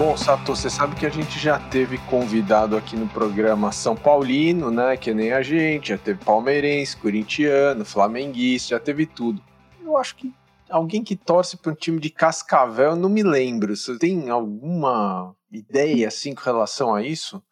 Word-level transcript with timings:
Bom, 0.00 0.16
Sato, 0.16 0.56
você 0.56 0.70
sabe 0.70 0.96
que 0.96 1.04
a 1.04 1.10
gente 1.10 1.38
já 1.38 1.58
teve 1.58 1.98
convidado 2.08 2.74
aqui 2.74 2.96
no 2.96 3.06
programa 3.06 3.70
São 3.70 3.94
Paulino, 3.94 4.70
né? 4.70 4.96
Que 4.96 5.12
nem 5.12 5.30
a 5.30 5.42
gente, 5.42 5.90
já 5.90 5.98
teve 5.98 6.24
palmeirense, 6.24 6.96
corintiano, 6.96 7.84
flamenguista, 7.84 8.70
já 8.70 8.80
teve 8.80 9.04
tudo. 9.04 9.42
Eu 9.84 9.98
acho 9.98 10.16
que 10.16 10.32
alguém 10.70 11.04
que 11.04 11.14
torce 11.14 11.58
para 11.58 11.72
um 11.72 11.74
time 11.74 12.00
de 12.00 12.08
Cascavel, 12.08 12.92
eu 12.92 12.96
não 12.96 13.10
me 13.10 13.22
lembro. 13.22 13.76
Você 13.76 13.98
tem 13.98 14.30
alguma 14.30 15.36
ideia 15.52 16.08
assim 16.08 16.34
com 16.34 16.44
relação 16.44 16.94
a 16.94 17.02
isso? 17.02 17.42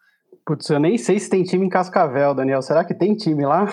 Putz, 0.46 0.70
eu 0.70 0.80
nem 0.80 0.96
sei 0.96 1.20
se 1.20 1.28
tem 1.28 1.44
time 1.44 1.66
em 1.66 1.68
Cascavel, 1.68 2.32
Daniel. 2.32 2.62
Será 2.62 2.82
que 2.82 2.94
tem 2.94 3.14
time 3.14 3.44
lá? 3.44 3.66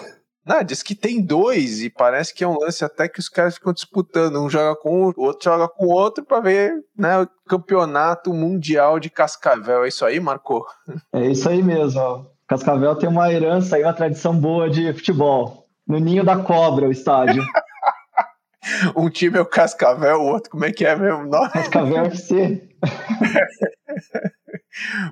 Não, 0.45 0.63
diz 0.63 0.83
que 0.83 0.93
tem 0.93 1.21
dois 1.21 1.81
e 1.81 1.89
parece 1.89 2.33
que 2.33 2.43
é 2.43 2.47
um 2.47 2.59
lance 2.59 2.85
até 2.85 3.07
que 3.07 3.19
os 3.19 3.27
caras 3.27 3.55
ficam 3.55 3.73
disputando. 3.73 4.39
Um 4.39 4.49
joga 4.49 4.79
com 4.79 5.07
um, 5.07 5.13
o 5.17 5.23
outro 5.23 5.49
joga 5.49 5.67
com 5.67 5.85
o 5.87 5.91
outro 5.91 6.23
para 6.23 6.39
ver 6.39 6.71
né, 6.95 7.21
o 7.21 7.27
campeonato 7.47 8.31
mundial 8.31 8.99
de 8.99 9.09
Cascavel. 9.09 9.83
É 9.83 9.87
isso 9.87 10.05
aí, 10.05 10.19
Marcou? 10.19 10.63
É 11.11 11.25
isso 11.25 11.49
aí 11.49 11.63
mesmo. 11.63 12.29
Cascavel 12.47 12.95
tem 12.95 13.09
uma 13.09 13.31
herança 13.33 13.79
e 13.79 13.83
uma 13.83 13.93
tradição 13.93 14.37
boa 14.37 14.69
de 14.69 14.93
futebol. 14.93 15.65
No 15.87 15.99
Ninho 15.99 16.23
da 16.23 16.37
Cobra, 16.37 16.87
o 16.87 16.91
estádio. 16.91 17.43
um 18.95 19.09
time 19.09 19.39
é 19.39 19.41
o 19.41 19.45
Cascavel, 19.45 20.21
o 20.21 20.27
outro, 20.27 20.51
como 20.51 20.65
é 20.65 20.71
que 20.71 20.85
é 20.85 20.95
mesmo? 20.95 21.31
Cascavel 21.51 22.05
FC. 22.05 22.69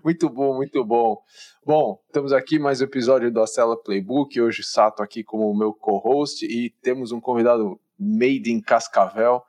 muito 0.03 0.30
bom, 0.30 0.55
muito 0.55 0.84
bom. 0.84 1.17
Bom, 1.66 1.99
estamos 2.08 2.34
aqui 2.34 2.59
mais 2.59 2.81
um 2.81 2.85
episódio 2.85 3.31
do 3.31 3.41
Acela 3.41 3.81
Playbook. 3.81 4.39
Hoje 4.39 4.63
Sato 4.63 5.02
aqui 5.02 5.23
como 5.23 5.53
meu 5.55 5.73
co-host 5.73 6.45
e 6.45 6.70
temos 6.81 7.12
um 7.12 7.22
convidado 7.22 7.80
made 7.98 8.52
in 8.52 8.62
Cascavel, 8.62 9.42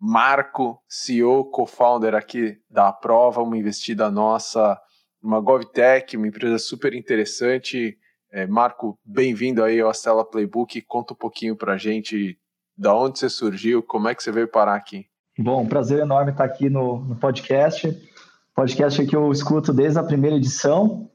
Marco, 0.00 0.82
CEO, 0.88 1.44
co-founder 1.50 2.14
aqui 2.14 2.56
da 2.68 2.92
Prova, 2.92 3.42
uma 3.42 3.56
investida 3.56 4.10
nossa, 4.10 4.80
uma 5.22 5.40
GovTech, 5.40 6.16
uma 6.16 6.28
empresa 6.28 6.58
super 6.58 6.94
interessante. 6.94 7.96
É, 8.32 8.46
Marco, 8.46 8.98
bem-vindo 9.04 9.62
aí 9.62 9.80
ao 9.80 9.90
Acela 9.90 10.24
Playbook. 10.24 10.80
Conta 10.82 11.12
um 11.14 11.16
pouquinho 11.16 11.56
para 11.56 11.74
a 11.74 11.78
gente 11.78 12.38
da 12.76 12.94
onde 12.94 13.18
você 13.18 13.28
surgiu, 13.28 13.82
como 13.82 14.08
é 14.08 14.14
que 14.14 14.22
você 14.22 14.32
veio 14.32 14.48
parar 14.48 14.74
aqui. 14.74 15.06
Bom, 15.38 15.66
prazer 15.66 16.00
enorme 16.00 16.32
estar 16.32 16.44
aqui 16.44 16.68
no, 16.68 17.00
no 17.00 17.16
podcast. 17.16 18.09
Podcast 18.60 19.06
que 19.06 19.16
eu 19.16 19.32
escuto 19.32 19.72
desde 19.72 19.98
a 19.98 20.02
primeira 20.02 20.36
edição 20.36 21.08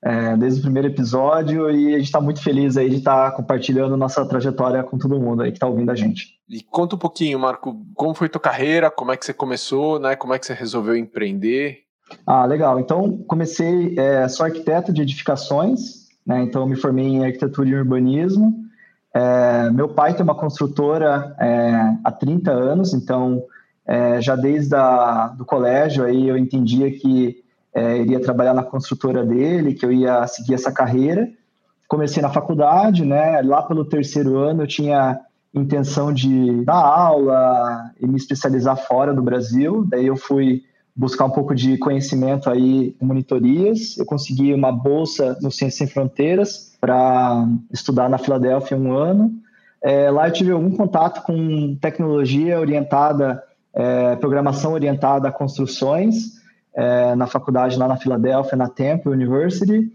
é, 0.00 0.36
desde 0.36 0.60
o 0.60 0.62
primeiro 0.62 0.86
episódio 0.86 1.68
e 1.68 1.94
a 1.94 1.98
gente 1.98 2.06
está 2.06 2.20
muito 2.20 2.40
feliz 2.40 2.76
aí 2.76 2.88
de 2.88 2.98
estar 2.98 3.32
tá 3.32 3.36
compartilhando 3.36 3.96
nossa 3.96 4.24
trajetória 4.24 4.84
com 4.84 4.96
todo 4.96 5.18
mundo 5.18 5.42
aí 5.42 5.50
que 5.50 5.56
está 5.56 5.66
ouvindo 5.66 5.90
a 5.90 5.96
gente. 5.96 6.38
E 6.48 6.62
conta 6.62 6.94
um 6.94 6.98
pouquinho, 7.00 7.40
Marco, 7.40 7.84
como 7.94 8.14
foi 8.14 8.28
tua 8.28 8.40
carreira, 8.40 8.88
como 8.88 9.10
é 9.10 9.16
que 9.16 9.26
você 9.26 9.34
começou, 9.34 9.98
né? 9.98 10.14
Como 10.14 10.32
é 10.32 10.38
que 10.38 10.46
você 10.46 10.54
resolveu 10.54 10.94
empreender? 10.96 11.80
Ah, 12.24 12.46
legal. 12.46 12.78
Então, 12.78 13.18
comecei, 13.26 13.98
é, 13.98 14.28
sou 14.28 14.46
arquiteto 14.46 14.92
de 14.92 15.02
edificações, 15.02 16.08
né? 16.24 16.40
Então, 16.44 16.68
me 16.68 16.76
formei 16.76 17.04
em 17.04 17.24
arquitetura 17.24 17.68
e 17.68 17.74
urbanismo. 17.74 18.54
É, 19.12 19.70
meu 19.70 19.88
pai 19.88 20.14
tem 20.14 20.22
uma 20.22 20.36
construtora 20.36 21.34
é, 21.40 21.96
há 22.04 22.12
30 22.12 22.52
anos, 22.52 22.94
então, 22.94 23.42
é, 23.86 24.20
já 24.20 24.36
desde 24.36 24.74
o 24.74 25.28
do 25.36 25.44
colégio 25.44 26.04
aí 26.04 26.28
eu 26.28 26.36
entendia 26.36 26.90
que 26.90 27.42
é, 27.74 27.98
iria 27.98 28.20
trabalhar 28.20 28.54
na 28.54 28.62
construtora 28.62 29.24
dele, 29.24 29.74
que 29.74 29.84
eu 29.84 29.92
ia 29.92 30.26
seguir 30.26 30.54
essa 30.54 30.70
carreira. 30.70 31.28
Comecei 31.88 32.22
na 32.22 32.30
faculdade, 32.30 33.04
né? 33.04 33.40
Lá 33.42 33.62
pelo 33.62 33.84
terceiro 33.84 34.38
ano 34.38 34.62
eu 34.62 34.66
tinha 34.66 35.20
intenção 35.54 36.12
de 36.12 36.64
dar 36.64 36.82
aula 36.82 37.90
e 38.00 38.06
me 38.06 38.16
especializar 38.16 38.76
fora 38.76 39.12
do 39.12 39.22
Brasil. 39.22 39.84
Daí 39.88 40.06
eu 40.06 40.16
fui 40.16 40.62
buscar 40.94 41.24
um 41.24 41.30
pouco 41.30 41.54
de 41.54 41.78
conhecimento 41.78 42.48
aí 42.48 42.94
em 43.00 43.04
monitorias. 43.04 43.96
Eu 43.98 44.06
consegui 44.06 44.54
uma 44.54 44.72
bolsa 44.72 45.36
no 45.40 45.50
Ciências 45.50 45.74
Sem 45.74 45.86
Fronteiras 45.86 46.76
para 46.80 47.46
estudar 47.72 48.08
na 48.08 48.18
Filadélfia 48.18 48.76
um 48.76 48.92
ano. 48.92 49.32
É, 49.82 50.10
lá 50.10 50.28
eu 50.28 50.32
tive 50.32 50.52
algum 50.52 50.70
contato 50.70 51.22
com 51.22 51.76
tecnologia 51.80 52.60
orientada, 52.60 53.42
é, 53.74 54.16
programação 54.16 54.72
orientada 54.72 55.28
a 55.28 55.32
construções 55.32 56.42
é, 56.74 57.14
na 57.14 57.26
faculdade 57.26 57.78
lá 57.78 57.88
na 57.88 57.96
Filadélfia, 57.96 58.56
na 58.56 58.68
Temple 58.68 59.12
University. 59.12 59.90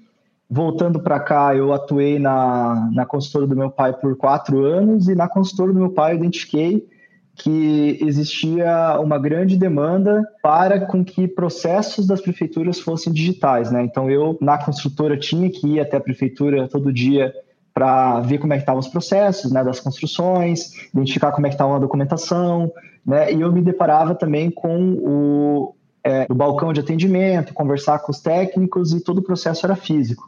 Voltando 0.49 0.99
para 0.99 1.19
cá, 1.19 1.55
eu 1.55 1.73
atuei 1.73 2.19
na, 2.19 2.89
na 2.93 3.05
consultora 3.05 3.45
do 3.45 3.55
meu 3.55 3.69
pai 3.69 3.93
por 3.93 4.15
quatro 4.15 4.63
anos 4.63 5.09
e 5.09 5.15
na 5.15 5.27
consultora 5.27 5.73
do 5.73 5.79
meu 5.79 5.89
pai 5.89 6.13
eu 6.13 6.17
identifiquei 6.17 6.87
que 7.35 7.99
existia 8.01 8.99
uma 8.99 9.19
grande 9.19 9.57
demanda 9.57 10.27
para 10.41 10.87
com 10.87 11.05
que 11.05 11.27
processos 11.27 12.07
das 12.07 12.19
prefeituras 12.19 12.79
fossem 12.79 13.13
digitais, 13.13 13.71
né? 13.71 13.83
Então 13.83 14.09
eu 14.09 14.35
na 14.41 14.57
construtora 14.57 15.15
tinha 15.17 15.47
que 15.49 15.75
ir 15.75 15.79
até 15.79 15.97
a 15.97 16.01
prefeitura 16.01 16.67
todo 16.67 16.91
dia 16.91 17.31
para 17.77 18.21
ver 18.21 18.39
como 18.39 18.53
é 18.53 18.55
que 18.55 18.63
estavam 18.63 18.79
os 18.79 18.87
processos, 18.87 19.51
né, 19.51 19.63
das 19.63 19.79
construções, 19.79 20.71
identificar 20.91 21.31
como 21.31 21.45
é 21.45 21.49
que 21.49 21.53
estava 21.53 21.75
a 21.75 21.79
documentação, 21.79 22.71
né? 23.05 23.31
E 23.31 23.39
eu 23.39 23.51
me 23.51 23.61
deparava 23.61 24.15
também 24.15 24.49
com 24.49 24.93
o, 24.93 25.75
é, 26.03 26.25
do 26.25 26.33
balcão 26.33 26.73
de 26.73 26.79
atendimento, 26.79 27.53
conversar 27.53 27.99
com 27.99 28.11
os 28.11 28.19
técnicos 28.19 28.93
e 28.93 29.03
todo 29.03 29.19
o 29.19 29.21
processo 29.21 29.63
era 29.63 29.75
físico. 29.75 30.27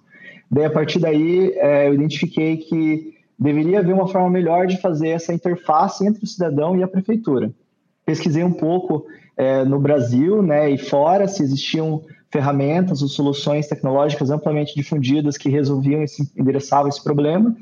Daí, 0.52 0.66
a 0.66 0.70
partir 0.70 1.00
daí, 1.00 1.52
é, 1.56 1.88
eu 1.88 1.96
identifiquei 1.96 2.58
que 2.58 3.16
deveria 3.38 3.80
haver 3.80 3.96
uma 3.96 4.08
forma 4.08 4.30
melhor 4.30 4.68
de 4.68 4.80
fazer 4.80 5.10
essa 5.10 5.34
interface 5.34 6.06
entre 6.06 6.24
o 6.24 6.28
cidadão 6.28 6.78
e 6.78 6.84
a 6.84 6.88
prefeitura. 6.88 7.52
Pesquisei 8.06 8.44
um 8.44 8.54
pouco 8.54 9.08
é, 9.36 9.64
no 9.64 9.80
Brasil 9.80 10.44
né, 10.44 10.70
e 10.70 10.78
fora 10.78 11.28
se 11.28 11.42
existiam 11.42 12.04
ferramentas 12.32 13.02
ou 13.02 13.08
soluções 13.08 13.68
tecnológicas 13.68 14.30
amplamente 14.30 14.76
difundidas 14.76 15.38
que 15.38 15.50
resolviam 15.50 16.04
esse, 16.04 16.32
endereçavam 16.38 16.88
esse 16.88 17.04
problema. 17.04 17.56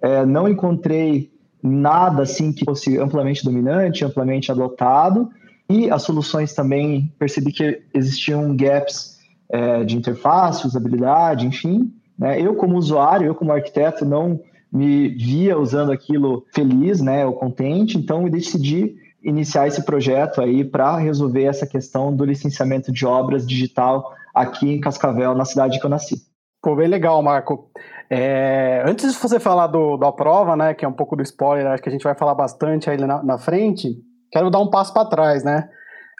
É, 0.00 0.24
não 0.24 0.48
encontrei 0.48 1.32
nada 1.62 2.22
assim 2.22 2.52
que 2.52 2.64
fosse 2.64 2.98
amplamente 2.98 3.44
dominante, 3.44 4.04
amplamente 4.04 4.52
adotado, 4.52 5.30
e 5.68 5.90
as 5.90 6.02
soluções 6.02 6.52
também, 6.52 7.10
percebi 7.18 7.50
que 7.50 7.82
existiam 7.94 8.54
gaps 8.54 9.18
é, 9.48 9.82
de 9.82 9.96
interface, 9.96 10.66
usabilidade, 10.66 11.46
enfim. 11.46 11.92
Né? 12.18 12.40
Eu, 12.40 12.54
como 12.54 12.76
usuário, 12.76 13.26
eu, 13.26 13.34
como 13.34 13.52
arquiteto, 13.52 14.04
não 14.04 14.40
me 14.70 15.08
via 15.08 15.56
usando 15.56 15.90
aquilo 15.92 16.44
feliz, 16.52 17.00
né, 17.00 17.24
ou 17.24 17.34
contente, 17.34 17.96
então 17.96 18.22
eu 18.22 18.30
decidi 18.30 18.96
iniciar 19.24 19.66
esse 19.66 19.82
projeto 19.82 20.40
aí 20.40 20.62
para 20.62 20.96
resolver 20.96 21.44
essa 21.44 21.66
questão 21.66 22.14
do 22.14 22.24
licenciamento 22.24 22.92
de 22.92 23.06
obras 23.06 23.46
digital 23.46 24.12
aqui 24.34 24.72
em 24.72 24.80
Cascavel, 24.80 25.34
na 25.34 25.44
cidade 25.44 25.80
que 25.80 25.86
eu 25.86 25.90
nasci. 25.90 26.16
Ficou 26.56 26.76
bem 26.76 26.88
legal, 26.88 27.22
Marco. 27.22 27.70
É, 28.10 28.82
antes 28.86 29.12
de 29.12 29.18
você 29.18 29.40
falar 29.40 29.66
do, 29.66 29.96
da 29.96 30.12
prova, 30.12 30.56
né, 30.56 30.74
que 30.74 30.84
é 30.84 30.88
um 30.88 30.92
pouco 30.92 31.16
do 31.16 31.22
spoiler, 31.22 31.66
acho 31.66 31.82
que 31.82 31.88
a 31.88 31.92
gente 31.92 32.04
vai 32.04 32.14
falar 32.14 32.34
bastante 32.34 32.90
aí 32.90 32.98
na, 32.98 33.22
na 33.22 33.38
frente, 33.38 33.96
quero 34.30 34.50
dar 34.50 34.60
um 34.60 34.70
passo 34.70 34.92
para 34.92 35.08
trás, 35.08 35.42
né? 35.42 35.68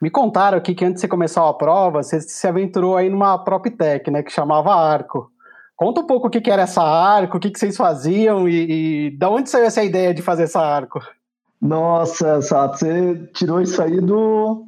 Me 0.02 0.10
contaram 0.10 0.58
aqui 0.58 0.74
que 0.74 0.84
antes 0.84 0.96
de 0.96 1.00
você 1.02 1.08
começar 1.08 1.48
a 1.48 1.54
prova, 1.54 2.02
você 2.02 2.20
se 2.20 2.46
aventurou 2.46 2.96
aí 2.96 3.08
numa 3.08 3.38
PropTech, 3.38 4.10
né, 4.10 4.22
que 4.22 4.32
chamava 4.32 4.74
Arco. 4.74 5.30
Conta 5.76 6.00
um 6.00 6.06
pouco 6.06 6.28
o 6.28 6.30
que, 6.30 6.40
que 6.40 6.50
era 6.50 6.62
essa 6.62 6.82
Arco, 6.82 7.36
o 7.36 7.40
que, 7.40 7.50
que 7.50 7.58
vocês 7.58 7.76
faziam 7.76 8.48
e, 8.48 9.08
e 9.08 9.18
da 9.18 9.28
onde 9.28 9.50
saiu 9.50 9.64
essa 9.64 9.82
ideia 9.82 10.14
de 10.14 10.22
fazer 10.22 10.44
essa 10.44 10.60
Arco? 10.60 11.00
Nossa, 11.64 12.42
Sato, 12.42 12.76
você 12.78 13.16
tirou 13.32 13.58
isso 13.58 13.80
aí 13.80 13.98
do, 13.98 14.66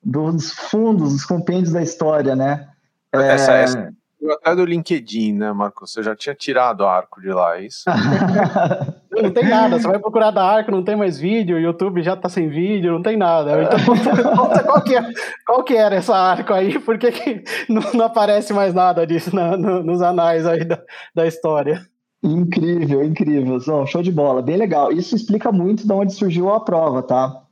dos 0.00 0.52
fundos, 0.52 1.12
dos 1.12 1.24
compêndios 1.24 1.72
da 1.72 1.82
história, 1.82 2.36
né? 2.36 2.68
Essa, 3.12 3.52
é... 3.52 3.62
essa, 3.64 3.92
até 4.34 4.54
do 4.54 4.64
LinkedIn, 4.64 5.32
né, 5.32 5.52
Marcos? 5.52 5.92
Você 5.92 6.04
já 6.04 6.14
tinha 6.14 6.32
tirado 6.32 6.84
a 6.84 6.94
Arco 6.94 7.20
de 7.20 7.30
lá, 7.30 7.58
é 7.58 7.64
isso? 7.64 7.82
não 9.10 9.32
tem 9.32 9.48
nada, 9.48 9.76
você 9.76 9.88
vai 9.88 9.98
procurar 9.98 10.30
da 10.30 10.44
Arco, 10.44 10.70
não 10.70 10.84
tem 10.84 10.94
mais 10.94 11.18
vídeo, 11.18 11.56
o 11.56 11.60
YouTube 11.60 12.00
já 12.00 12.14
tá 12.14 12.28
sem 12.28 12.48
vídeo, 12.48 12.92
não 12.92 13.02
tem 13.02 13.16
nada. 13.16 13.64
Então, 13.64 13.78
conta 14.36 14.62
qual 14.62 14.82
que, 14.82 14.96
é, 14.96 15.02
qual 15.44 15.64
que 15.64 15.74
era 15.74 15.96
essa 15.96 16.14
Arco 16.14 16.54
aí, 16.54 16.78
porque 16.78 17.10
que 17.10 17.42
não, 17.68 17.82
não 17.92 18.04
aparece 18.04 18.52
mais 18.52 18.72
nada 18.72 19.04
disso 19.04 19.34
na, 19.34 19.56
no, 19.56 19.82
nos 19.82 20.00
anais 20.00 20.46
aí 20.46 20.64
da, 20.64 20.80
da 21.12 21.26
história. 21.26 21.84
Incrível, 22.22 23.02
incrível. 23.02 23.58
Show 23.86 24.02
de 24.02 24.12
bola, 24.12 24.42
bem 24.42 24.56
legal. 24.56 24.92
Isso 24.92 25.16
explica 25.16 25.50
muito 25.50 25.86
de 25.86 25.92
onde 25.92 26.12
surgiu 26.12 26.50
a 26.50 26.60
prova, 26.60 27.02
tá? 27.02 27.42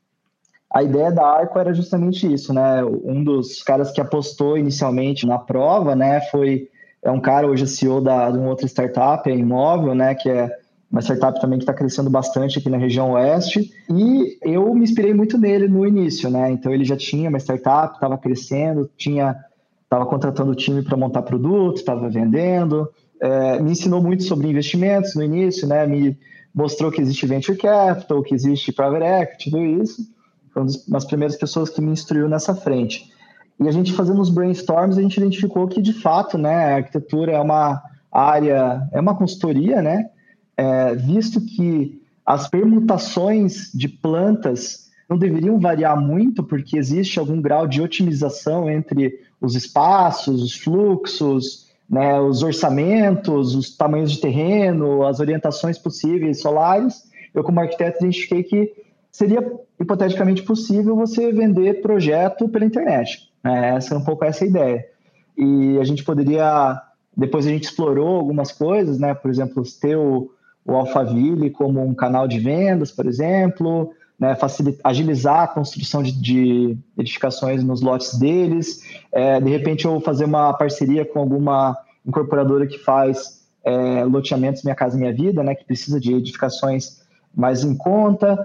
A 0.71 0.83
ideia 0.83 1.11
da 1.11 1.27
Arco 1.27 1.59
era 1.59 1.73
justamente 1.73 2.31
isso, 2.31 2.53
né? 2.53 2.85
Um 2.85 3.25
dos 3.25 3.63
caras 3.63 3.91
que 3.91 4.01
apostou 4.01 4.59
inicialmente 4.59 5.27
na 5.27 5.39
prova, 5.39 5.97
né, 5.97 6.21
foi 6.31 6.69
é 7.03 7.11
um 7.11 7.21
cara 7.21 7.47
hoje 7.47 7.67
CEO 7.67 8.01
da, 8.01 8.31
de 8.31 8.39
uma 8.39 8.51
outra 8.51 8.67
startup, 8.67 9.31
é 9.31 9.35
Imóvel, 9.35 9.95
né, 9.95 10.17
que 10.17 10.29
é 10.29 10.51
uma 10.91 11.01
startup 11.01 11.41
também 11.41 11.59
que 11.59 11.63
está 11.63 11.73
crescendo 11.73 12.11
bastante 12.11 12.59
aqui 12.59 12.69
na 12.69 12.77
região 12.77 13.13
oeste. 13.13 13.71
E 13.91 14.39
eu 14.43 14.75
me 14.75 14.83
inspirei 14.83 15.15
muito 15.15 15.39
nele 15.39 15.69
no 15.69 15.87
início, 15.87 16.31
né? 16.31 16.51
Então 16.51 16.73
ele 16.73 16.85
já 16.85 16.97
tinha 16.97 17.29
uma 17.29 17.39
startup, 17.39 17.95
estava 17.95 18.17
crescendo, 18.17 18.91
tinha, 18.97 19.37
estava 19.85 20.07
contratando 20.07 20.51
o 20.51 20.55
time 20.55 20.83
para 20.83 20.97
montar 20.97 21.23
produto, 21.23 21.77
estava 21.77 22.09
vendendo. 22.09 22.89
É, 23.21 23.61
me 23.61 23.73
ensinou 23.73 24.03
muito 24.03 24.23
sobre 24.23 24.49
investimentos 24.49 25.15
no 25.15 25.23
início, 25.23 25.67
né? 25.67 25.87
Me 25.87 26.19
mostrou 26.55 26.91
que 26.91 27.01
existe 27.01 27.27
venture 27.27 27.57
capital, 27.57 28.23
que 28.23 28.35
existe 28.35 28.73
private 28.73 29.05
equity, 29.05 29.51
tudo 29.51 29.65
isso. 29.65 30.03
Foi 30.53 30.63
uma 30.63 30.71
das 30.89 31.05
primeiras 31.05 31.37
pessoas 31.37 31.71
que 31.71 31.81
me 31.81 31.93
instruiu 31.93 32.29
nessa 32.29 32.55
frente. 32.55 33.13
E 33.61 33.67
a 33.67 33.73
gente 33.73 33.93
fazendo 33.93 34.21
os 34.21 34.31
brainstorms, 34.31 34.97
a 34.97 35.03
gente 35.03 35.17
identificou 35.17 35.67
que, 35.67 35.83
de 35.83 35.93
fato, 35.93 36.39
né, 36.39 36.73
a 36.73 36.77
arquitetura 36.77 37.33
é 37.33 37.41
uma 37.41 37.83
área, 38.11 38.89
é 38.93 39.01
uma 39.01 39.17
consultoria, 39.17 39.83
né? 39.83 40.11
É, 40.57 40.95
visto 40.95 41.41
que 41.41 42.01
as 42.25 42.49
permutações 42.49 43.71
de 43.73 43.89
plantas 43.89 44.89
não 45.09 45.17
deveriam 45.17 45.59
variar 45.59 46.01
muito, 46.01 46.43
porque 46.43 46.77
existe 46.77 47.19
algum 47.19 47.41
grau 47.41 47.67
de 47.67 47.81
otimização 47.81 48.69
entre 48.69 49.19
os 49.41 49.55
espaços, 49.55 50.43
os 50.43 50.55
fluxos, 50.55 51.68
né, 51.89 52.21
os 52.21 52.43
orçamentos, 52.43 53.55
os 53.55 53.77
tamanhos 53.77 54.13
de 54.13 54.21
terreno, 54.21 55.07
as 55.07 55.21
orientações 55.21 55.79
possíveis 55.79 56.41
solares. 56.41 57.05
Eu, 57.35 57.43
como 57.43 57.61
arquiteto, 57.61 57.99
identifiquei 58.05 58.43
que 58.43 58.73
seria 59.11 59.41
hipoteticamente 59.81 60.43
possível 60.43 60.95
você 60.97 61.33
vender 61.33 61.81
projeto 61.81 62.49
pela 62.49 62.65
internet. 62.65 63.31
Né? 63.43 63.77
Essa 63.77 63.95
é 63.95 63.99
um 63.99 64.05
pouco 64.05 64.25
essa 64.25 64.45
ideia. 64.45 64.85
E 65.37 65.79
a 65.79 65.85
gente 65.85 66.05
poderia, 66.05 66.81
depois 67.17 67.47
a 67.47 67.51
gente 67.51 67.65
explorou 67.65 68.17
algumas 68.17 68.53
coisas, 68.53 68.99
né? 68.99 69.15
Por 69.15 69.31
exemplo, 69.31 69.63
ter 69.81 69.97
o, 69.97 70.31
o 70.67 70.73
Alphaville 70.73 71.51
como 71.51 71.83
um 71.83 71.95
canal 71.95 72.27
de 72.27 72.41
vendas, 72.41 72.91
por 72.91 73.07
exemplo, 73.07 73.93
né, 74.19 74.35
facilitar, 74.35 74.81
agilizar 74.85 75.43
a 75.43 75.49
construção 75.49 76.03
de, 76.03 76.13
de, 76.13 76.77
edificações 76.99 77.63
nos 77.63 77.81
lotes 77.81 78.19
deles. 78.19 78.83
É, 79.13 79.41
de 79.41 79.51
repente, 79.51 79.85
eu 79.85 80.01
fazer 80.01 80.25
uma 80.25 80.53
parceria 80.55 81.05
com 81.05 81.21
alguma 81.21 81.77
incorporadora 82.05 82.67
que 82.67 82.79
faz 82.79 83.47
é, 83.65 84.05
loteamentos 84.05 84.63
Minha 84.63 84.75
Casa 84.75 84.99
Minha 84.99 85.13
Vida, 85.13 85.43
né, 85.43 85.55
que 85.55 85.65
precisa 85.65 86.01
de 86.01 86.15
edificações 86.15 87.01
mais 87.35 87.63
em 87.63 87.77
conta. 87.77 88.39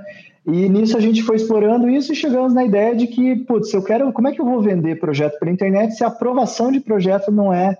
E 0.45 0.67
nisso 0.67 0.97
a 0.97 0.99
gente 0.99 1.23
foi 1.23 1.37
explorando 1.37 1.89
isso 1.89 2.11
e 2.11 2.15
chegamos 2.15 2.53
na 2.53 2.65
ideia 2.65 2.95
de 2.95 3.07
que, 3.07 3.35
putz, 3.37 3.73
eu 3.73 3.81
quero, 3.81 4.11
como 4.11 4.27
é 4.27 4.31
que 4.33 4.41
eu 4.41 4.45
vou 4.45 4.61
vender 4.61 4.99
projeto 4.99 5.39
pela 5.39 5.51
internet 5.51 5.95
se 5.95 6.03
a 6.03 6.07
aprovação 6.07 6.71
de 6.71 6.81
projeto 6.81 7.31
não 7.31 7.51
é 7.51 7.77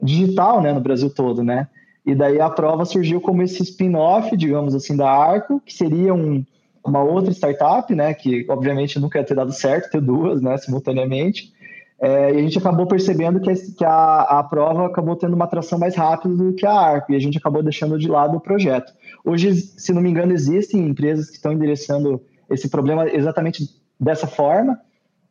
digital, 0.00 0.60
né, 0.60 0.72
no 0.72 0.80
Brasil 0.80 1.08
todo, 1.08 1.42
né? 1.42 1.68
E 2.04 2.14
daí 2.14 2.40
a 2.40 2.50
prova 2.50 2.84
surgiu 2.84 3.20
como 3.20 3.42
esse 3.42 3.62
spin-off, 3.62 4.36
digamos 4.36 4.74
assim, 4.74 4.96
da 4.96 5.08
Arco, 5.08 5.62
que 5.64 5.72
seria 5.72 6.12
um, 6.12 6.44
uma 6.84 7.02
outra 7.02 7.32
startup, 7.32 7.94
né, 7.94 8.12
que 8.14 8.44
obviamente 8.48 8.98
nunca 8.98 9.18
ia 9.18 9.24
ter 9.24 9.34
dado 9.34 9.52
certo 9.52 9.90
ter 9.90 10.00
duas, 10.00 10.40
né, 10.40 10.56
simultaneamente. 10.58 11.52
É, 12.00 12.34
e 12.34 12.38
a 12.38 12.42
gente 12.42 12.58
acabou 12.58 12.84
percebendo 12.84 13.40
que, 13.40 13.48
a, 13.48 13.54
que 13.54 13.84
a, 13.84 14.20
a, 14.22 14.42
prova 14.42 14.86
acabou 14.86 15.14
tendo 15.14 15.34
uma 15.34 15.44
atração 15.44 15.78
mais 15.78 15.94
rápida 15.94 16.34
do 16.34 16.52
que 16.52 16.66
a 16.66 16.72
Arco, 16.72 17.12
e 17.12 17.16
a 17.16 17.20
gente 17.20 17.38
acabou 17.38 17.62
deixando 17.62 17.96
de 17.96 18.08
lado 18.08 18.36
o 18.36 18.40
projeto. 18.40 18.92
Hoje, 19.24 19.54
se 19.54 19.92
não 19.92 20.02
me 20.02 20.10
engano, 20.10 20.32
existem 20.32 20.84
empresas 20.84 21.28
que 21.30 21.36
estão 21.36 21.52
endereçando 21.52 22.20
esse 22.50 22.68
problema 22.68 23.08
exatamente 23.08 23.62
dessa 24.00 24.26
forma, 24.26 24.80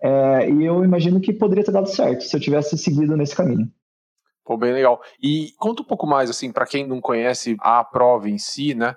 é, 0.02 0.50
e 0.50 0.66
eu 0.66 0.84
imagino 0.84 1.20
que 1.20 1.34
poderia 1.34 1.64
ter 1.64 1.74
dado 1.74 1.90
certo 1.90 2.24
se 2.24 2.36
eu 2.36 2.40
tivesse 2.40 2.78
seguido 2.78 3.18
nesse 3.18 3.36
caminho. 3.36 3.70
Pô, 4.46 4.58
bem 4.58 4.74
legal. 4.74 5.02
E 5.22 5.52
conta 5.60 5.82
um 5.82 5.86
pouco 5.86 6.08
mais, 6.08 6.30
assim, 6.30 6.52
para 6.52 6.66
quem 6.66 6.88
não 6.88 7.00
conhece 7.00 7.56
a 7.60 7.84
prova 7.84 8.30
em 8.30 8.38
si, 8.38 8.74
né? 8.74 8.96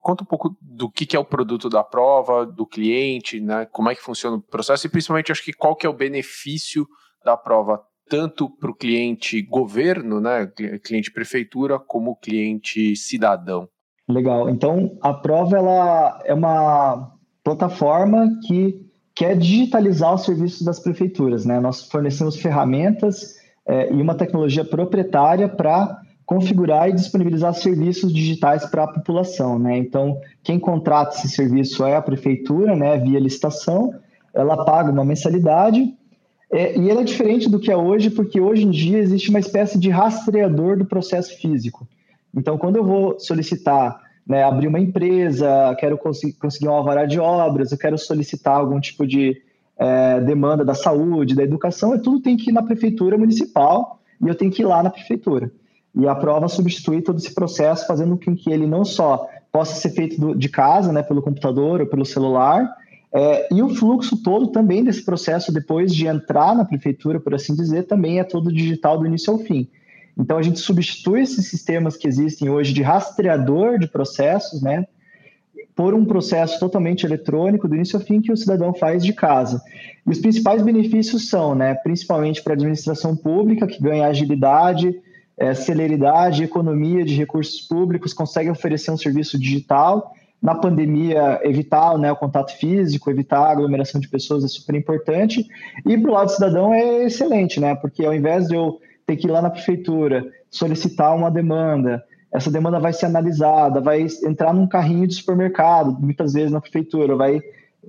Conta 0.00 0.22
um 0.22 0.26
pouco 0.26 0.56
do 0.60 0.90
que, 0.90 1.16
é 1.16 1.18
o 1.18 1.24
produto 1.24 1.68
da 1.68 1.82
prova, 1.82 2.46
do 2.46 2.66
cliente, 2.66 3.40
né? 3.40 3.66
Como 3.66 3.90
é 3.90 3.94
que 3.94 4.02
funciona 4.02 4.36
o 4.36 4.42
processo 4.42 4.86
e 4.86 4.90
principalmente 4.90 5.32
acho 5.32 5.44
que 5.44 5.52
qual 5.52 5.76
que 5.76 5.86
é 5.86 5.88
o 5.90 5.94
benefício 5.94 6.86
da 7.24 7.36
prova 7.36 7.82
tanto 8.08 8.48
para 8.48 8.70
o 8.70 8.74
cliente 8.74 9.42
governo, 9.42 10.20
né, 10.20 10.50
cliente 10.82 11.12
prefeitura, 11.12 11.78
como 11.78 12.16
cliente 12.16 12.96
cidadão. 12.96 13.68
Legal. 14.08 14.48
Então 14.48 14.96
a 15.02 15.12
prova 15.12 15.58
ela 15.58 16.22
é 16.24 16.32
uma 16.32 17.12
plataforma 17.44 18.26
que 18.46 18.80
quer 19.14 19.36
digitalizar 19.36 20.14
os 20.14 20.24
serviços 20.24 20.62
das 20.62 20.80
prefeituras, 20.80 21.44
né? 21.44 21.60
Nós 21.60 21.82
fornecemos 21.82 22.40
ferramentas 22.40 23.34
é, 23.66 23.92
e 23.92 24.00
uma 24.00 24.14
tecnologia 24.14 24.64
proprietária 24.64 25.48
para 25.48 26.00
configurar 26.28 26.90
e 26.90 26.92
disponibilizar 26.92 27.54
serviços 27.54 28.12
digitais 28.12 28.66
para 28.66 28.84
a 28.84 28.86
população, 28.86 29.58
né? 29.58 29.78
Então, 29.78 30.20
quem 30.42 30.60
contrata 30.60 31.16
esse 31.16 31.30
serviço 31.30 31.86
é 31.86 31.96
a 31.96 32.02
prefeitura, 32.02 32.76
né, 32.76 32.98
via 32.98 33.18
licitação, 33.18 33.94
ela 34.34 34.62
paga 34.62 34.92
uma 34.92 35.06
mensalidade, 35.06 35.90
é, 36.52 36.78
e 36.78 36.90
ele 36.90 37.00
é 37.00 37.02
diferente 37.02 37.48
do 37.48 37.58
que 37.58 37.72
é 37.72 37.76
hoje, 37.76 38.10
porque 38.10 38.38
hoje 38.42 38.66
em 38.66 38.70
dia 38.70 38.98
existe 38.98 39.30
uma 39.30 39.38
espécie 39.38 39.78
de 39.78 39.88
rastreador 39.88 40.76
do 40.76 40.84
processo 40.84 41.34
físico. 41.40 41.88
Então, 42.36 42.58
quando 42.58 42.76
eu 42.76 42.84
vou 42.84 43.18
solicitar, 43.18 43.98
né, 44.26 44.44
abrir 44.44 44.68
uma 44.68 44.78
empresa, 44.78 45.74
quero 45.78 45.96
conseguir, 45.96 46.34
conseguir 46.34 46.68
um 46.68 46.74
alvará 46.74 47.06
de 47.06 47.18
obras, 47.18 47.72
eu 47.72 47.78
quero 47.78 47.96
solicitar 47.96 48.58
algum 48.58 48.78
tipo 48.78 49.06
de 49.06 49.40
é, 49.78 50.20
demanda 50.20 50.62
da 50.62 50.74
saúde, 50.74 51.34
da 51.34 51.42
educação, 51.42 51.94
é 51.94 51.98
tudo 51.98 52.20
tem 52.20 52.36
que 52.36 52.50
ir 52.50 52.52
na 52.52 52.62
prefeitura 52.62 53.16
municipal 53.16 53.98
e 54.22 54.28
eu 54.28 54.34
tenho 54.34 54.52
que 54.52 54.60
ir 54.60 54.66
lá 54.66 54.82
na 54.82 54.90
prefeitura. 54.90 55.50
E 55.98 56.06
a 56.06 56.14
prova 56.14 56.46
substitui 56.48 57.02
todo 57.02 57.18
esse 57.18 57.34
processo, 57.34 57.86
fazendo 57.86 58.16
com 58.16 58.36
que 58.36 58.52
ele 58.52 58.66
não 58.66 58.84
só 58.84 59.28
possa 59.50 59.74
ser 59.74 59.90
feito 59.90 60.20
do, 60.20 60.34
de 60.34 60.48
casa, 60.48 60.92
né, 60.92 61.02
pelo 61.02 61.20
computador 61.20 61.80
ou 61.80 61.86
pelo 61.88 62.04
celular, 62.04 62.68
é, 63.12 63.52
e 63.52 63.60
o 63.62 63.74
fluxo 63.74 64.22
todo 64.22 64.48
também 64.48 64.84
desse 64.84 65.04
processo, 65.04 65.52
depois 65.52 65.92
de 65.92 66.06
entrar 66.06 66.54
na 66.54 66.64
prefeitura, 66.64 67.18
por 67.18 67.34
assim 67.34 67.54
dizer, 67.54 67.84
também 67.84 68.20
é 68.20 68.24
todo 68.24 68.52
digital 68.52 68.96
do 68.96 69.06
início 69.06 69.32
ao 69.32 69.40
fim. 69.40 69.66
Então 70.16 70.38
a 70.38 70.42
gente 70.42 70.60
substitui 70.60 71.22
esses 71.22 71.48
sistemas 71.48 71.96
que 71.96 72.06
existem 72.06 72.48
hoje 72.48 72.72
de 72.72 72.82
rastreador 72.82 73.78
de 73.78 73.88
processos, 73.88 74.62
né, 74.62 74.86
por 75.74 75.94
um 75.94 76.04
processo 76.04 76.60
totalmente 76.60 77.04
eletrônico 77.04 77.66
do 77.66 77.74
início 77.74 77.98
ao 77.98 78.04
fim 78.04 78.20
que 78.20 78.32
o 78.32 78.36
cidadão 78.36 78.72
faz 78.72 79.04
de 79.04 79.12
casa. 79.12 79.60
E 80.06 80.10
os 80.10 80.18
principais 80.18 80.62
benefícios 80.62 81.28
são, 81.28 81.56
né, 81.56 81.74
principalmente 81.74 82.42
para 82.42 82.52
a 82.52 82.56
administração 82.56 83.16
pública, 83.16 83.66
que 83.66 83.82
ganha 83.82 84.06
agilidade, 84.06 84.94
é, 85.38 85.54
celeridade, 85.54 86.42
economia 86.42 87.04
de 87.04 87.14
recursos 87.14 87.60
públicos, 87.60 88.12
consegue 88.12 88.50
oferecer 88.50 88.90
um 88.90 88.96
serviço 88.96 89.38
digital. 89.38 90.12
Na 90.42 90.54
pandemia, 90.54 91.40
evitar 91.42 91.96
né, 91.98 92.12
o 92.12 92.16
contato 92.16 92.56
físico, 92.56 93.10
evitar 93.10 93.40
a 93.40 93.50
aglomeração 93.50 94.00
de 94.00 94.08
pessoas 94.08 94.44
é 94.44 94.48
super 94.48 94.74
importante. 94.74 95.46
E 95.86 95.96
para 95.96 96.10
o 96.10 96.14
lado 96.14 96.30
cidadão 96.30 96.72
é 96.72 97.04
excelente, 97.04 97.58
né? 97.60 97.74
Porque 97.74 98.04
ao 98.04 98.14
invés 98.14 98.46
de 98.46 98.54
eu 98.54 98.78
ter 99.06 99.16
que 99.16 99.26
ir 99.26 99.30
lá 99.30 99.40
na 99.40 99.50
prefeitura, 99.50 100.24
solicitar 100.50 101.16
uma 101.16 101.30
demanda, 101.30 102.04
essa 102.32 102.50
demanda 102.50 102.78
vai 102.78 102.92
ser 102.92 103.06
analisada, 103.06 103.80
vai 103.80 104.06
entrar 104.24 104.52
num 104.52 104.66
carrinho 104.66 105.06
de 105.06 105.14
supermercado, 105.14 105.96
muitas 105.98 106.34
vezes 106.34 106.52
na 106.52 106.60
prefeitura, 106.60 107.16
vai 107.16 107.40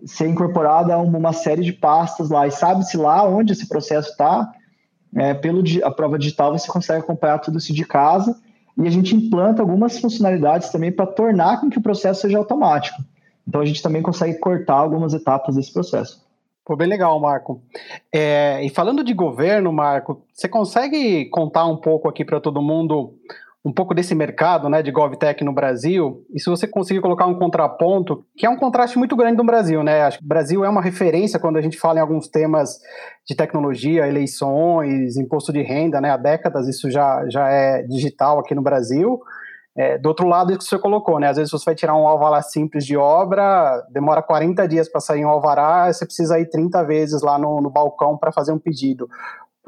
ser 0.06 0.27
incorporada 0.27 0.94
a 0.94 0.98
uma 0.98 1.34
série 1.34 1.62
de 1.62 1.74
pastas 1.74 2.29
lá, 2.29 2.48
e 2.48 2.51
sabe-se 2.51 2.96
lá 2.96 3.27
onde 3.27 3.51
esse 3.51 3.68
processo 3.68 4.12
está, 4.12 4.50
é, 5.16 5.34
pelo 5.34 5.63
a 5.84 5.92
prova 5.92 6.18
digital 6.18 6.51
você 6.51 6.68
consegue 6.72 7.00
acompanhar 7.00 7.39
tudo 7.39 7.58
isso 7.58 7.74
de 7.74 7.86
casa 7.86 8.39
e 8.78 8.88
a 8.88 8.92
gente 8.92 9.16
implanta 9.16 9.62
algumas 9.62 10.00
funcionalidades 10.00 10.70
também 10.70 10.92
para 10.92 11.06
tornar 11.06 11.60
com 11.60 11.70
que 11.70 11.78
o 11.78 11.82
processo 11.82 12.22
seja 12.22 12.38
automático. 12.38 13.01
Então 13.48 13.62
a 13.62 13.66
gente 13.66 13.82
também 13.82 14.01
consegue 14.01 14.39
cortar 14.39 14.75
algumas 14.75 15.13
etapas 15.13 15.56
desse 15.56 15.74
processo. 15.74 16.24
Pô, 16.63 16.75
bem 16.75 16.88
legal, 16.88 17.20
Marco. 17.20 17.63
É, 18.13 18.63
e 18.63 18.70
falando 18.70 19.04
de 19.04 19.12
governo, 19.12 19.74
Marco, 19.74 20.22
você 20.32 20.48
consegue 20.48 21.25
contar 21.25 21.66
um 21.66 21.78
pouco 21.78 22.08
aqui 22.08 22.24
para 22.24 22.39
todo 22.39 22.62
mundo 22.62 23.16
um 23.63 23.74
pouco 23.74 23.94
desse 23.94 24.16
mercado 24.16 24.70
né, 24.70 24.82
de 24.82 24.89
GovTech 24.89 25.44
no 25.44 25.54
Brasil, 25.54 26.25
e 26.34 26.39
se 26.39 26.50
você 26.50 26.66
conseguir 26.66 27.01
colocar 27.01 27.25
um 27.25 27.38
contraponto, 27.38 28.25
que 28.36 28.46
é 28.46 28.50
um 28.50 28.56
contraste 28.56 28.98
muito 28.98 29.16
grande 29.18 29.38
no 29.38 29.44
Brasil, 29.44 29.84
né? 29.84 30.04
Acho 30.04 30.20
que 30.20 30.24
o 30.24 30.28
Brasil 30.28 30.63
é 30.63 30.70
uma 30.70 30.82
referência 30.82 31.39
quando 31.39 31.58
a 31.58 31.62
gente 31.62 31.78
fala 31.78 32.00
em 32.00 32.01
alguns 32.01 32.30
temas 32.30 32.80
de 33.28 33.36
tecnologia, 33.36 34.08
eleições, 34.08 35.18
imposto 35.18 35.51
de 35.51 35.62
renda, 35.62 36.00
né? 36.00 36.12
Há 36.12 36.18
décadas 36.18 36.68
isso 36.70 36.89
já, 36.89 37.28
já 37.28 37.50
é 37.50 37.84
digital 37.84 38.39
aqui 38.39 38.56
no 38.56 38.62
Brasil. 38.62 39.20
É, 39.75 39.98
do 39.98 40.08
outro 40.08 40.28
lado, 40.28 40.51
isso 40.51 40.60
que 40.60 40.66
você 40.66 40.80
colocou, 40.80 41.20
né? 41.20 41.28
Às 41.28 41.38
vezes 41.38 41.51
você 41.51 41.66
vai 41.66 41.75
tirar 41.75 41.96
um 41.96 42.08
alvará 42.08 42.42
simples 42.42 42.86
de 42.86 42.96
obra, 42.96 43.82
demora 43.92 44.22
40 44.22 44.68
dias 44.68 44.89
para 44.89 45.01
sair 45.01 45.25
um 45.25 45.30
alvará, 45.30 45.92
você 45.92 46.06
precisa 46.06 46.39
ir 46.39 46.50
30 46.50 46.84
vezes 46.84 47.22
lá 47.22 47.38
no, 47.38 47.62
no 47.62 47.70
balcão 47.70 48.18
para 48.18 48.32
fazer 48.32 48.54
um 48.54 48.60
pedido. 48.60 49.08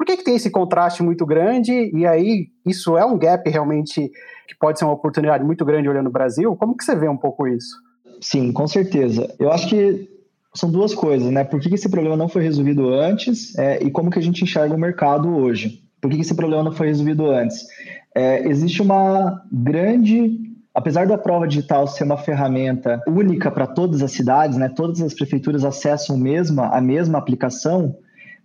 Por 0.02 0.06
que, 0.06 0.16
que 0.16 0.24
tem 0.24 0.34
esse 0.34 0.50
contraste 0.50 1.00
muito 1.00 1.24
grande? 1.24 1.92
E 1.94 2.04
aí, 2.04 2.48
isso 2.66 2.98
é 2.98 3.04
um 3.04 3.16
gap 3.16 3.48
realmente 3.48 4.10
que 4.48 4.54
pode 4.58 4.76
ser 4.76 4.84
uma 4.84 4.94
oportunidade 4.94 5.44
muito 5.44 5.64
grande 5.64 5.88
olhando 5.88 6.08
o 6.08 6.12
Brasil? 6.12 6.56
Como 6.56 6.76
que 6.76 6.82
você 6.82 6.96
vê 6.96 7.08
um 7.08 7.16
pouco 7.16 7.46
isso? 7.46 7.76
Sim, 8.20 8.52
com 8.52 8.66
certeza. 8.66 9.32
Eu 9.38 9.52
acho 9.52 9.68
que 9.68 10.10
são 10.56 10.72
duas 10.72 10.92
coisas, 10.92 11.30
né? 11.30 11.44
Por 11.44 11.60
que, 11.60 11.72
esse 11.72 11.88
problema 11.88 12.16
não 12.16 12.28
foi 12.28 12.42
resolvido 12.42 12.92
antes 12.92 13.56
é, 13.56 13.80
e 13.80 13.92
como 13.92 14.10
que 14.10 14.18
a 14.18 14.22
gente 14.22 14.42
enxerga 14.42 14.74
o 14.74 14.78
mercado 14.78 15.36
hoje? 15.36 15.80
Por 16.00 16.10
que, 16.10 16.16
que 16.16 16.22
esse 16.22 16.34
problema 16.34 16.64
não 16.64 16.72
foi 16.72 16.88
resolvido 16.88 17.30
antes? 17.30 17.64
É, 18.12 18.44
existe 18.48 18.82
uma 18.82 19.40
grande 19.52 20.36
apesar 20.74 21.06
da 21.06 21.16
prova 21.16 21.46
digital 21.46 21.86
ser 21.86 22.02
uma 22.02 22.16
ferramenta 22.16 23.00
única 23.06 23.52
para 23.52 23.68
todas 23.68 24.02
as 24.02 24.10
cidades, 24.10 24.56
né, 24.56 24.68
todas 24.68 25.00
as 25.00 25.14
prefeituras 25.14 25.64
acessam 25.64 26.16
mesma, 26.16 26.68
a 26.68 26.80
mesma 26.80 27.18
aplicação, 27.18 27.94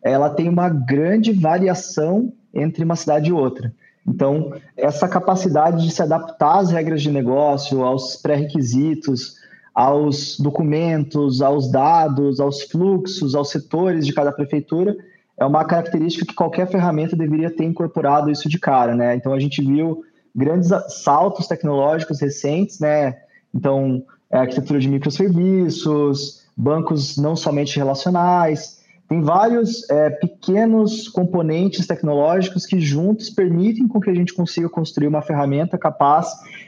ela 0.04 0.30
tem 0.30 0.48
uma 0.50 0.70
grande 0.70 1.32
variação 1.32 2.32
entre 2.54 2.84
uma 2.84 2.96
cidade 2.96 3.30
e 3.30 3.34
outra. 3.34 3.74
Então, 4.08 4.54
essa 4.78 5.08
capacidade 5.08 5.84
de 5.84 5.92
se 5.92 6.02
adaptar 6.02 6.60
às 6.60 6.72
regras 6.72 7.02
de 7.02 7.12
negócio, 7.12 7.84
aos 7.84 8.16
pré-requisitos, 8.16 9.36
aos 9.76 10.40
documentos, 10.40 11.42
aos 11.42 11.70
dados, 11.70 12.40
aos 12.40 12.64
fluxos, 12.64 13.36
aos 13.36 13.50
setores 13.50 14.06
de 14.06 14.14
cada 14.14 14.32
prefeitura, 14.32 14.96
é 15.38 15.46
uma 15.46 15.64
característica 15.66 16.26
que 16.26 16.34
qualquer 16.34 16.68
ferramenta 16.68 17.16
deveria 17.16 17.56
ter 17.56 17.66
incorporado 17.66 18.32
isso 18.32 18.50
de 18.50 18.58
cara, 18.58 18.96
né? 18.96 19.14
Então 19.16 19.34
a 19.34 19.40
gente 19.40 19.62
viu 19.62 20.04
grandes 20.34 20.70
saltos 21.04 21.48
tecnológicos 21.48 22.20
recentes, 22.20 22.80
né? 22.80 23.18
Então, 23.54 24.04
é 24.32 24.38
arquitetura 24.40 24.80
de 24.80 24.90
microserviços, 24.90 26.44
bancos 26.56 27.18
não 27.18 27.36
somente 27.36 27.78
relacionais, 27.78 28.77
tem 29.08 29.22
vários 29.22 29.90
é, 29.90 30.10
pequenos 30.10 31.08
componentes 31.08 31.88
tecnológicos 31.88 32.66
que 32.66 32.80
juntos 32.80 33.30
permitem 33.30 33.88
com 33.88 34.02
que 34.02 34.10
a 34.10 34.14
gente 34.14 34.34
consiga 34.34 34.68
construir 34.68 35.08
uma 35.08 35.22
ferramenta 35.22 35.78
capaz 35.78 36.28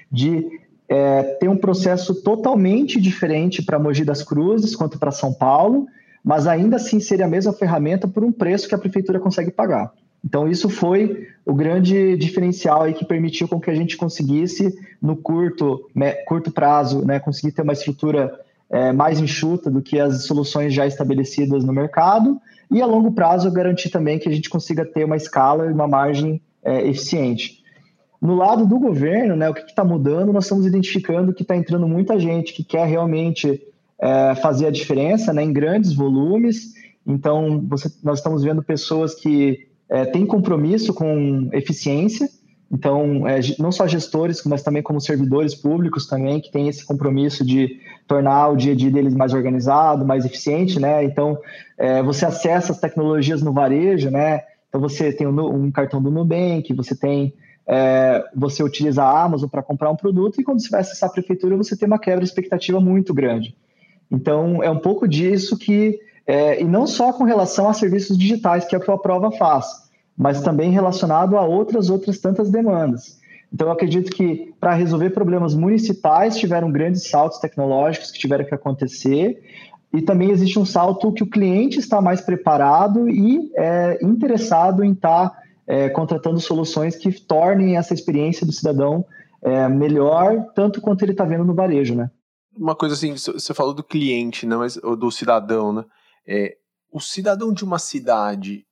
de 0.10 0.48
é, 0.88 1.22
ter 1.40 1.50
um 1.50 1.58
processo 1.58 2.16
totalmente 2.16 3.00
diferente 3.00 3.62
para 3.62 3.78
Mogi 3.78 4.06
das 4.06 4.24
Cruzes 4.24 4.76
quanto 4.76 4.98
para 4.98 5.12
São 5.12 5.34
Paulo, 5.34 5.86
mas 6.24 6.48
ainda 6.48 6.78
assim 6.78 7.00
seria 7.00 7.26
a 7.26 7.30
mesma 7.30 7.52
ferramenta 7.52 8.08
por 8.08 8.24
um 8.24 8.32
preço 8.32 8.68
que 8.68 8.76
a 8.76 8.80
prefeitura 8.80 9.20
consegue 9.20 9.52
pagar. 9.52 9.92
Então, 10.24 10.50
isso 10.50 10.70
foi 10.70 11.28
o 11.46 11.54
grande 11.54 12.18
diferencial 12.18 12.82
aí 12.82 12.94
que 12.94 13.06
permitiu 13.06 13.48
com 13.48 13.60
que 13.60 13.70
a 13.70 13.76
gente 13.76 13.96
conseguisse, 13.96 14.78
no 15.02 15.16
curto, 15.16 15.90
curto 16.28 16.52
prazo, 16.52 17.06
né, 17.06 17.20
conseguir 17.20 17.54
ter 17.54 17.62
uma 17.62 17.74
estrutura 17.74 18.38
é, 18.72 18.92
mais 18.92 19.20
enxuta 19.20 19.70
do 19.70 19.82
que 19.82 20.00
as 20.00 20.26
soluções 20.26 20.74
já 20.74 20.86
estabelecidas 20.86 21.64
no 21.64 21.74
mercado, 21.74 22.40
e 22.72 22.82
a 22.82 22.86
longo 22.86 23.12
prazo 23.12 23.52
garantir 23.52 23.90
também 23.90 24.20
que 24.20 24.30
a 24.30 24.32
gente 24.32 24.50
consiga 24.50 24.86
ter 24.86 25.04
uma 25.04 25.16
escala 25.16 25.66
e 25.66 25.74
uma 25.74 25.88
margem 25.88 26.42
é, 26.64 26.88
eficiente. 26.88 27.64
No 28.22 28.36
lado 28.36 28.68
do 28.68 28.78
governo, 28.78 29.36
né, 29.36 29.50
o 29.50 29.54
que 29.54 29.62
está 29.62 29.84
mudando, 29.84 30.34
nós 30.34 30.44
estamos 30.44 30.66
identificando 30.66 31.34
que 31.34 31.42
está 31.42 31.56
entrando 31.56 31.88
muita 31.88 32.20
gente 32.20 32.54
que 32.54 32.64
quer 32.64 32.86
realmente 32.86 33.62
é, 34.00 34.36
fazer 34.36 34.68
a 34.68 34.72
diferença 34.72 35.34
né, 35.34 35.42
em 35.44 35.54
grandes 35.54 35.94
volumes. 35.94 36.74
Então, 37.08 37.66
você, 37.68 37.90
nós 38.04 38.20
estamos 38.20 38.44
vendo 38.44 38.62
pessoas 38.62 39.16
que 39.16 39.68
é, 39.90 40.06
têm 40.06 40.26
compromisso 40.26 40.94
com 40.94 41.50
eficiência, 41.54 42.30
então, 42.72 43.28
é, 43.28 43.40
não 43.58 43.72
só 43.72 43.88
gestores, 43.88 44.44
mas 44.46 44.62
também 44.62 44.84
como 44.84 45.02
servidores 45.02 45.56
públicos 45.56 46.06
também, 46.06 46.40
que 46.40 46.52
têm 46.52 46.68
esse 46.68 46.86
compromisso 46.86 47.44
de 47.44 47.80
tornar 48.08 48.50
o 48.50 48.56
dia 48.56 48.74
a 48.74 48.76
dia 48.76 48.92
deles 48.92 49.16
mais 49.16 49.34
organizado, 49.34 50.06
mais 50.06 50.24
eficiente, 50.24 50.80
né? 50.80 51.04
Então, 51.04 51.40
é, 51.78 52.04
você 52.04 52.26
acessa 52.26 52.72
as 52.72 52.80
tecnologias 52.80 53.42
no 53.42 53.52
varejo, 53.52 54.12
né? 54.12 54.44
Então, 54.68 54.80
você 54.80 55.12
tem 55.12 55.26
um, 55.26 55.66
um 55.66 55.72
cartão 55.72 56.02
do 56.02 56.12
Nubank, 56.12 56.72
você 56.74 56.96
tem... 56.96 57.34
É, 57.72 58.24
você 58.36 58.64
utiliza 58.64 59.04
a 59.04 59.24
Amazon 59.24 59.48
para 59.48 59.62
comprar 59.62 59.92
um 59.92 59.96
produto 59.96 60.42
e 60.42 60.44
quando 60.44 60.60
você 60.60 60.70
vai 60.70 60.82
acessar 60.82 61.08
a 61.10 61.14
prefeitura, 61.14 61.56
você 61.56 61.78
tem 61.78 61.86
uma 61.86 62.00
quebra 62.00 62.22
de 62.22 62.28
expectativa 62.28 62.80
muito 62.80 63.14
grande. 63.14 63.56
Então, 64.12 64.64
é 64.64 64.70
um 64.70 64.80
pouco 64.80 65.08
disso 65.08 65.58
que... 65.58 66.00
É, 66.26 66.62
e 66.62 66.66
não 66.66 66.86
só 66.86 67.12
com 67.14 67.24
relação 67.24 67.68
a 67.68 67.74
serviços 67.74 68.16
digitais, 68.16 68.66
que 68.66 68.76
é 68.76 68.78
o 68.78 68.82
que 68.82 68.92
a 68.92 68.98
prova 68.98 69.32
faz, 69.32 69.89
mas 70.20 70.42
também 70.42 70.70
relacionado 70.70 71.38
a 71.38 71.46
outras 71.46 71.90
outras 71.90 72.20
tantas 72.20 72.52
demandas. 72.52 73.18
Então, 73.52 73.68
eu 73.68 73.72
acredito 73.72 74.12
que 74.12 74.54
para 74.60 74.74
resolver 74.74 75.12
problemas 75.12 75.56
municipais 75.56 76.38
tiveram 76.38 76.70
grandes 76.70 77.10
saltos 77.10 77.40
tecnológicos 77.40 78.12
que 78.12 78.20
tiveram 78.20 78.44
que 78.44 78.54
acontecer, 78.54 79.42
e 79.94 80.02
também 80.02 80.30
existe 80.30 80.60
um 80.60 80.66
salto 80.66 81.12
que 81.14 81.24
o 81.24 81.30
cliente 81.30 81.80
está 81.80 82.02
mais 82.02 82.20
preparado 82.22 83.10
e 83.10 83.50
é, 83.56 83.98
interessado 84.04 84.84
em 84.84 84.92
estar 84.92 85.30
tá, 85.30 85.38
é, 85.66 85.90
contratando 85.90 86.40
soluções 86.40 86.96
que 86.96 87.12
tornem 87.12 87.78
essa 87.78 87.94
experiência 87.94 88.46
do 88.46 88.52
cidadão 88.52 89.06
é, 89.42 89.68
melhor, 89.70 90.46
tanto 90.54 90.82
quanto 90.82 91.02
ele 91.04 91.14
está 91.14 91.24
vendo 91.24 91.46
no 91.46 91.56
varejo, 91.56 91.96
né? 91.96 92.12
Uma 92.56 92.76
coisa 92.76 92.94
assim, 92.94 93.16
você 93.16 93.54
falou 93.54 93.74
do 93.74 93.84
cliente, 93.84 94.46
né, 94.46 94.58
mas, 94.58 94.78
ou 94.84 94.98
do 94.98 95.10
cidadão, 95.10 95.72
né? 95.72 95.86
É, 96.28 96.58
o 96.92 97.00
cidadão 97.00 97.54
de 97.54 97.64
uma 97.64 97.80
cidade, 97.80 98.66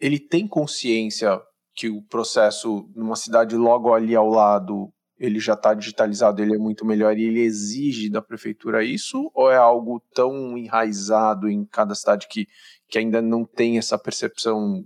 ele 0.00 0.18
tem 0.18 0.46
consciência 0.46 1.40
que 1.74 1.88
o 1.88 2.02
processo 2.02 2.88
numa 2.94 3.16
cidade 3.16 3.56
logo 3.56 3.92
ali 3.92 4.14
ao 4.14 4.28
lado 4.28 4.92
ele 5.18 5.40
já 5.40 5.54
está 5.54 5.72
digitalizado, 5.72 6.42
ele 6.42 6.54
é 6.54 6.58
muito 6.58 6.84
melhor 6.84 7.16
e 7.16 7.24
ele 7.24 7.40
exige 7.40 8.10
da 8.10 8.20
prefeitura 8.20 8.84
isso? 8.84 9.30
Ou 9.34 9.50
é 9.50 9.56
algo 9.56 10.02
tão 10.14 10.58
enraizado 10.58 11.48
em 11.48 11.64
cada 11.64 11.94
cidade 11.94 12.26
que, 12.28 12.46
que 12.88 12.98
ainda 12.98 13.22
não 13.22 13.44
tem 13.44 13.78
essa 13.78 13.98
percepção 13.98 14.84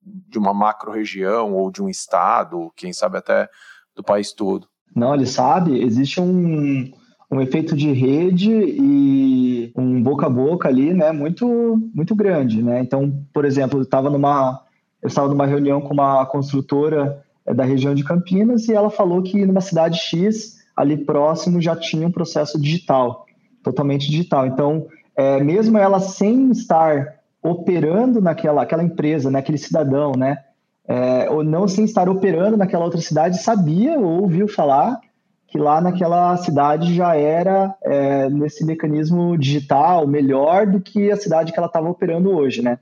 de 0.00 0.38
uma 0.38 0.54
macro-região 0.54 1.54
ou 1.54 1.70
de 1.72 1.82
um 1.82 1.88
estado, 1.88 2.72
quem 2.76 2.92
sabe 2.92 3.18
até 3.18 3.48
do 3.96 4.04
país 4.04 4.32
todo? 4.32 4.68
Não, 4.94 5.14
ele 5.14 5.26
sabe, 5.26 5.82
existe 5.82 6.20
um, 6.20 6.92
um 7.34 7.40
efeito 7.40 7.74
de 7.74 7.92
rede 7.92 8.50
e 8.52 9.72
um 9.76 10.00
boca 10.00 10.26
a 10.26 10.30
boca 10.30 10.68
ali, 10.68 10.94
né, 10.94 11.10
muito 11.10 11.80
muito 11.92 12.14
grande, 12.14 12.62
né? 12.62 12.80
Então, 12.80 13.12
por 13.32 13.44
exemplo, 13.44 13.80
eu 13.80 13.82
estava 13.82 14.08
numa 14.08 14.62
eu 15.02 15.08
estava 15.08 15.28
numa 15.28 15.44
reunião 15.44 15.80
com 15.80 15.92
uma 15.92 16.24
construtora 16.26 17.22
é, 17.44 17.52
da 17.52 17.64
região 17.64 17.94
de 17.94 18.04
Campinas 18.04 18.68
e 18.68 18.72
ela 18.72 18.88
falou 18.88 19.20
que 19.22 19.44
numa 19.44 19.60
cidade 19.60 19.98
X 19.98 20.58
ali 20.76 20.96
próximo 20.96 21.60
já 21.60 21.74
tinha 21.74 22.06
um 22.06 22.12
processo 22.12 22.60
digital, 22.60 23.26
totalmente 23.62 24.08
digital. 24.08 24.46
Então, 24.46 24.86
é, 25.16 25.42
mesmo 25.42 25.76
ela 25.76 26.00
sem 26.00 26.50
estar 26.52 27.16
operando 27.42 28.20
naquela 28.20 28.62
aquela 28.62 28.82
empresa, 28.82 29.30
naquele 29.30 29.58
né, 29.58 29.64
cidadão, 29.64 30.12
né, 30.16 30.38
é, 30.86 31.28
ou 31.28 31.42
não 31.42 31.66
sem 31.66 31.84
estar 31.84 32.08
operando 32.08 32.56
naquela 32.56 32.84
outra 32.84 33.00
cidade, 33.00 33.42
sabia 33.42 33.98
ou 33.98 34.22
ouviu 34.22 34.46
falar 34.46 35.00
que 35.48 35.58
lá 35.58 35.80
naquela 35.80 36.36
cidade 36.36 36.94
já 36.94 37.16
era 37.16 37.74
é, 37.82 38.28
nesse 38.28 38.64
mecanismo 38.64 39.38
digital 39.38 40.06
melhor 40.06 40.66
do 40.66 40.80
que 40.80 41.10
a 41.10 41.16
cidade 41.16 41.52
que 41.52 41.58
ela 41.58 41.68
estava 41.68 41.88
operando 41.88 42.30
hoje, 42.30 42.62
né? 42.62 42.78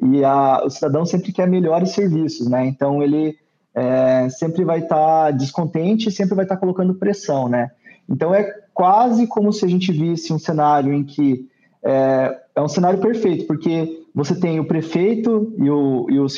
E 0.00 0.24
a, 0.24 0.62
o 0.64 0.70
cidadão 0.70 1.06
sempre 1.06 1.32
quer 1.32 1.48
melhores 1.48 1.90
serviços, 1.90 2.48
né? 2.48 2.66
Então 2.66 3.02
ele 3.02 3.36
é, 3.74 4.28
sempre 4.28 4.64
vai 4.64 4.80
estar 4.80 4.96
tá 4.96 5.30
descontente, 5.30 6.10
sempre 6.10 6.34
vai 6.34 6.44
estar 6.44 6.56
tá 6.56 6.60
colocando 6.60 6.94
pressão, 6.94 7.48
né? 7.48 7.70
Então 8.08 8.34
é 8.34 8.42
quase 8.74 9.26
como 9.26 9.52
se 9.52 9.64
a 9.64 9.68
gente 9.68 9.92
visse 9.92 10.32
um 10.32 10.38
cenário 10.38 10.92
em 10.92 11.04
que 11.04 11.48
é, 11.84 12.36
é 12.56 12.60
um 12.60 12.68
cenário 12.68 12.98
perfeito, 12.98 13.46
porque 13.46 14.02
você 14.14 14.34
tem 14.34 14.58
o 14.58 14.66
prefeito 14.66 15.54
e, 15.58 15.70
o, 15.70 16.06
e 16.10 16.18
os 16.18 16.36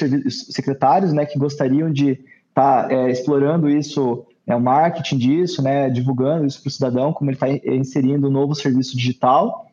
secretários, 0.52 1.12
né, 1.12 1.24
que 1.24 1.38
gostariam 1.38 1.90
de 1.90 2.18
estar 2.48 2.88
tá, 2.88 2.92
é, 2.92 3.10
explorando 3.10 3.70
isso 3.70 4.26
né, 4.48 4.56
o 4.56 4.60
marketing 4.60 5.18
disso, 5.18 5.62
né, 5.62 5.90
divulgando 5.90 6.46
isso 6.46 6.62
para 6.62 6.68
o 6.68 6.72
cidadão, 6.72 7.12
como 7.12 7.30
ele 7.30 7.36
está 7.36 7.48
inserindo 7.70 8.28
um 8.28 8.32
novo 8.32 8.54
serviço 8.54 8.96
digital. 8.96 9.66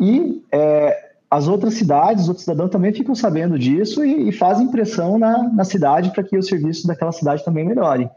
E 0.00 0.42
é, 0.50 1.10
as 1.30 1.46
outras 1.46 1.74
cidades, 1.74 2.22
os 2.22 2.28
outros 2.28 2.44
cidadãos 2.44 2.70
também 2.70 2.92
ficam 2.92 3.14
sabendo 3.14 3.58
disso 3.58 4.02
e, 4.02 4.30
e 4.30 4.32
fazem 4.32 4.70
pressão 4.70 5.18
na, 5.18 5.42
na 5.52 5.64
cidade 5.64 6.10
para 6.10 6.24
que 6.24 6.38
os 6.38 6.46
serviços 6.46 6.86
daquela 6.86 7.12
cidade 7.12 7.44
também 7.44 7.66
melhorem. 7.66 8.08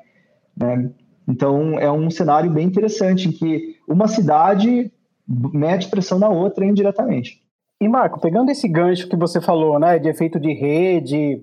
Né? 0.55 0.89
Então, 1.27 1.77
é 1.77 1.91
um 1.91 2.09
cenário 2.09 2.49
bem 2.49 2.67
interessante 2.67 3.27
em 3.27 3.31
que 3.31 3.75
uma 3.85 4.07
cidade 4.07 4.89
mete 5.27 5.89
pressão 5.89 6.17
na 6.17 6.29
outra 6.29 6.65
indiretamente. 6.65 7.41
E, 7.81 7.87
Marco, 7.87 8.21
pegando 8.21 8.49
esse 8.49 8.67
gancho 8.67 9.09
que 9.09 9.15
você 9.15 9.41
falou, 9.41 9.77
né, 9.77 9.99
de 9.99 10.07
efeito 10.07 10.39
de 10.39 10.53
rede, 10.53 11.41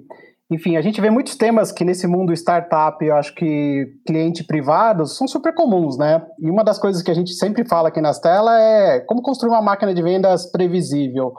enfim, 0.50 0.76
a 0.76 0.80
gente 0.80 0.98
vê 0.98 1.10
muitos 1.10 1.36
temas 1.36 1.70
que 1.70 1.84
nesse 1.84 2.06
mundo 2.06 2.32
startup, 2.32 3.04
eu 3.04 3.14
acho 3.16 3.34
que 3.34 3.86
cliente 4.06 4.42
privado 4.42 5.06
são 5.06 5.28
super 5.28 5.54
comuns, 5.54 5.98
né? 5.98 6.24
E 6.38 6.50
uma 6.50 6.64
das 6.64 6.78
coisas 6.78 7.02
que 7.02 7.10
a 7.10 7.14
gente 7.14 7.34
sempre 7.34 7.68
fala 7.68 7.88
aqui 7.88 8.00
nas 8.00 8.18
telas 8.18 8.54
é 8.58 9.00
como 9.00 9.20
construir 9.20 9.50
uma 9.50 9.60
máquina 9.60 9.92
de 9.92 10.02
vendas 10.02 10.50
previsível. 10.50 11.34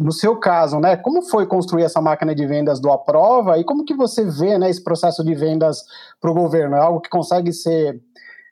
No 0.00 0.12
seu 0.12 0.36
caso, 0.36 0.78
né, 0.78 0.96
como 0.96 1.22
foi 1.22 1.46
construir 1.46 1.84
essa 1.84 2.00
máquina 2.00 2.34
de 2.34 2.44
vendas 2.46 2.80
do 2.80 2.90
Aprova 2.90 3.58
e 3.58 3.64
como 3.64 3.84
que 3.84 3.94
você 3.94 4.24
vê 4.24 4.58
né, 4.58 4.68
esse 4.68 4.82
processo 4.82 5.24
de 5.24 5.34
vendas 5.34 5.82
para 6.20 6.30
o 6.30 6.34
governo? 6.34 6.76
É 6.76 6.80
algo 6.80 7.00
que 7.00 7.08
consegue 7.08 7.52
ser 7.52 7.98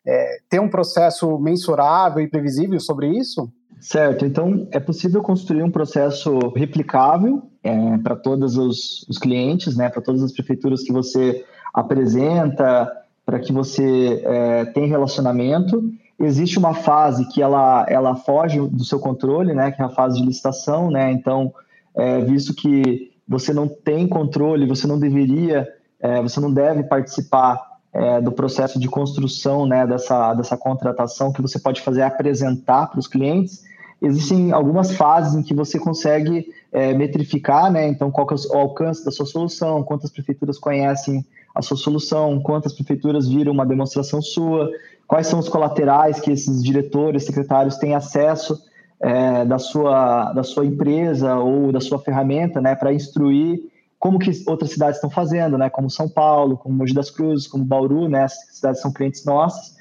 é, 0.06 0.38
ter 0.48 0.60
um 0.60 0.70
processo 0.70 1.38
mensurável 1.38 2.22
e 2.22 2.30
previsível 2.30 2.80
sobre 2.80 3.08
isso? 3.08 3.52
Certo, 3.82 4.24
então 4.24 4.68
é 4.70 4.78
possível 4.78 5.20
construir 5.20 5.64
um 5.64 5.70
processo 5.70 6.38
replicável 6.54 7.42
é, 7.64 7.98
para 7.98 8.14
todos 8.14 8.56
os, 8.56 9.04
os, 9.08 9.18
clientes, 9.18 9.76
né, 9.76 9.88
para 9.88 10.00
todas 10.00 10.22
as 10.22 10.30
prefeituras 10.30 10.84
que 10.84 10.92
você 10.92 11.44
apresenta, 11.74 12.88
para 13.26 13.40
que 13.40 13.52
você 13.52 14.22
é, 14.24 14.64
tenha 14.66 14.86
relacionamento. 14.86 15.82
Existe 16.16 16.60
uma 16.60 16.74
fase 16.74 17.26
que 17.30 17.42
ela, 17.42 17.84
ela 17.88 18.14
foge 18.14 18.60
do 18.60 18.84
seu 18.84 19.00
controle, 19.00 19.52
né, 19.52 19.72
que 19.72 19.82
é 19.82 19.84
a 19.84 19.88
fase 19.88 20.20
de 20.20 20.26
licitação, 20.26 20.88
né, 20.88 21.10
então, 21.10 21.52
é, 21.96 22.20
visto 22.20 22.54
que 22.54 23.10
você 23.26 23.52
não 23.52 23.66
tem 23.66 24.06
controle, 24.06 24.64
você 24.64 24.86
não 24.86 24.98
deveria, 24.98 25.68
é, 25.98 26.22
você 26.22 26.38
não 26.38 26.54
deve 26.54 26.84
participar 26.84 27.71
é, 27.92 28.20
do 28.20 28.32
processo 28.32 28.78
de 28.78 28.88
construção 28.88 29.66
né, 29.66 29.86
dessa, 29.86 30.34
dessa 30.34 30.56
contratação 30.56 31.32
que 31.32 31.42
você 31.42 31.58
pode 31.58 31.80
fazer 31.82 32.02
apresentar 32.02 32.86
para 32.86 32.98
os 32.98 33.06
clientes 33.06 33.64
existem 34.02 34.52
algumas 34.52 34.92
fases 34.96 35.34
em 35.34 35.42
que 35.42 35.54
você 35.54 35.78
consegue 35.78 36.48
é, 36.72 36.92
metrificar, 36.92 37.70
né? 37.70 37.86
Então, 37.86 38.10
qual 38.10 38.26
é 38.30 38.34
o 38.34 38.58
alcance 38.58 39.04
da 39.04 39.12
sua 39.12 39.24
solução, 39.24 39.82
quantas 39.84 40.10
prefeituras 40.10 40.58
conhecem 40.58 41.24
a 41.54 41.62
sua 41.62 41.76
solução, 41.76 42.40
quantas 42.40 42.72
prefeituras 42.72 43.28
viram 43.28 43.52
uma 43.52 43.64
demonstração 43.64 44.20
sua, 44.20 44.68
quais 45.06 45.28
são 45.28 45.38
os 45.38 45.48
colaterais 45.48 46.18
que 46.18 46.32
esses 46.32 46.64
diretores, 46.64 47.24
secretários 47.24 47.76
têm 47.76 47.94
acesso 47.94 48.58
é, 49.00 49.44
da, 49.44 49.58
sua, 49.58 50.32
da 50.32 50.42
sua 50.42 50.66
empresa 50.66 51.36
ou 51.36 51.70
da 51.70 51.80
sua 51.80 52.00
ferramenta, 52.00 52.60
né? 52.60 52.74
Para 52.74 52.92
instruir 52.92 53.60
como 54.02 54.18
que 54.18 54.32
outras 54.48 54.72
cidades 54.72 54.96
estão 54.96 55.08
fazendo, 55.08 55.56
né? 55.56 55.70
Como 55.70 55.88
São 55.88 56.08
Paulo, 56.08 56.56
como 56.56 56.74
Mogi 56.74 56.92
das 56.92 57.08
Cruzes, 57.08 57.46
como 57.46 57.64
Bauru, 57.64 58.08
né? 58.08 58.24
As 58.24 58.34
cidades 58.50 58.80
são 58.80 58.92
clientes 58.92 59.24
nossas. 59.24 59.76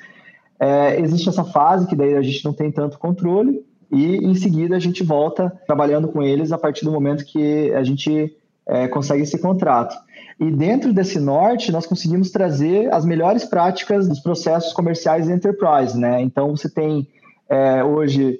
É, 0.60 1.02
existe 1.02 1.28
essa 1.28 1.44
fase 1.44 1.88
que 1.88 1.96
daí 1.96 2.14
a 2.14 2.22
gente 2.22 2.46
não 2.46 2.54
tem 2.54 2.72
tanto 2.72 3.00
controle 3.00 3.66
e 3.92 4.18
em 4.18 4.36
seguida 4.36 4.76
a 4.76 4.80
gente 4.80 5.04
volta 5.04 5.52
trabalhando 5.66 6.08
com 6.08 6.22
eles 6.22 6.52
a 6.52 6.58
partir 6.60 6.86
do 6.86 6.92
momento 6.92 7.26
que 7.26 7.74
a 7.74 7.84
gente 7.84 8.38
é, 8.68 8.88
consegue 8.88 9.24
esse 9.24 9.40
contrato. 9.40 9.98
E 10.40 10.52
dentro 10.52 10.94
desse 10.94 11.20
norte, 11.20 11.72
nós 11.72 11.88
conseguimos 11.88 12.30
trazer 12.30 12.94
as 12.94 13.04
melhores 13.04 13.44
práticas 13.44 14.08
dos 14.08 14.20
processos 14.20 14.72
comerciais 14.72 15.28
enterprise, 15.28 15.98
né? 15.98 16.22
Então, 16.22 16.56
você 16.56 16.70
tem 16.70 17.08
é, 17.50 17.84
hoje 17.84 18.40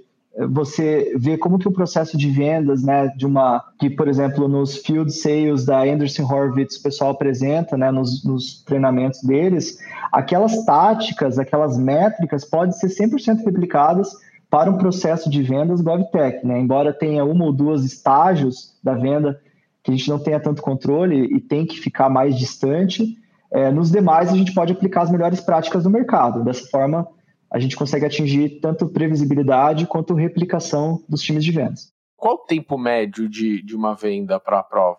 você 0.50 1.14
vê 1.18 1.38
como 1.38 1.60
que 1.60 1.68
o 1.68 1.72
processo 1.72 2.18
de 2.18 2.30
vendas, 2.30 2.84
né, 2.84 3.08
de 3.18 3.26
uma 3.26 3.64
que 3.78 3.90
por 3.90 4.08
exemplo 4.08 4.48
nos 4.48 4.78
field 4.78 5.12
sales 5.12 5.66
da 5.66 5.84
Anderson 5.84 6.24
Horowitz 6.24 6.78
o 6.78 6.84
pessoal 6.84 7.12
apresenta, 7.12 7.78
né, 7.78 7.92
nos, 7.92 8.24
nos 8.24 8.64
treinamentos 8.64 9.22
deles, 9.22 9.78
aquelas 10.12 10.64
táticas, 10.64 11.38
aquelas 11.38 11.78
métricas 11.78 12.46
podem 12.46 12.72
ser 12.72 12.88
100% 12.88 13.44
replicadas 13.46 14.10
para 14.50 14.70
um 14.70 14.78
processo 14.78 15.30
de 15.30 15.42
vendas 15.42 15.80
GovTech, 15.80 16.46
né? 16.46 16.60
Embora 16.60 16.92
tenha 16.92 17.24
uma 17.24 17.46
ou 17.46 17.54
duas 17.54 17.86
estágios 17.86 18.76
da 18.84 18.94
venda 18.94 19.40
que 19.82 19.92
a 19.92 19.96
gente 19.96 20.10
não 20.10 20.20
tenha 20.20 20.42
tanto 20.42 20.62
controle 20.62 21.24
e 21.34 21.40
tem 21.40 21.66
que 21.66 21.80
ficar 21.80 22.10
mais 22.10 22.38
distante, 22.38 23.18
é, 23.50 23.72
nos 23.72 23.90
demais 23.90 24.30
a 24.30 24.36
gente 24.36 24.54
pode 24.54 24.74
aplicar 24.74 25.04
as 25.04 25.12
melhores 25.12 25.40
práticas 25.40 25.84
do 25.84 25.90
mercado. 25.90 26.44
Dessa 26.44 26.68
forma, 26.68 27.08
a 27.52 27.60
gente 27.60 27.76
consegue 27.76 28.06
atingir 28.06 28.62
tanto 28.62 28.88
previsibilidade 28.88 29.86
quanto 29.86 30.14
replicação 30.14 31.04
dos 31.08 31.22
times 31.22 31.44
de 31.44 31.52
vendas. 31.52 31.92
Qual 32.16 32.36
o 32.36 32.46
tempo 32.46 32.78
médio 32.78 33.28
de, 33.28 33.62
de 33.62 33.76
uma 33.76 33.94
venda 33.94 34.40
para 34.40 34.60
a 34.60 34.64
prova? 34.64 34.98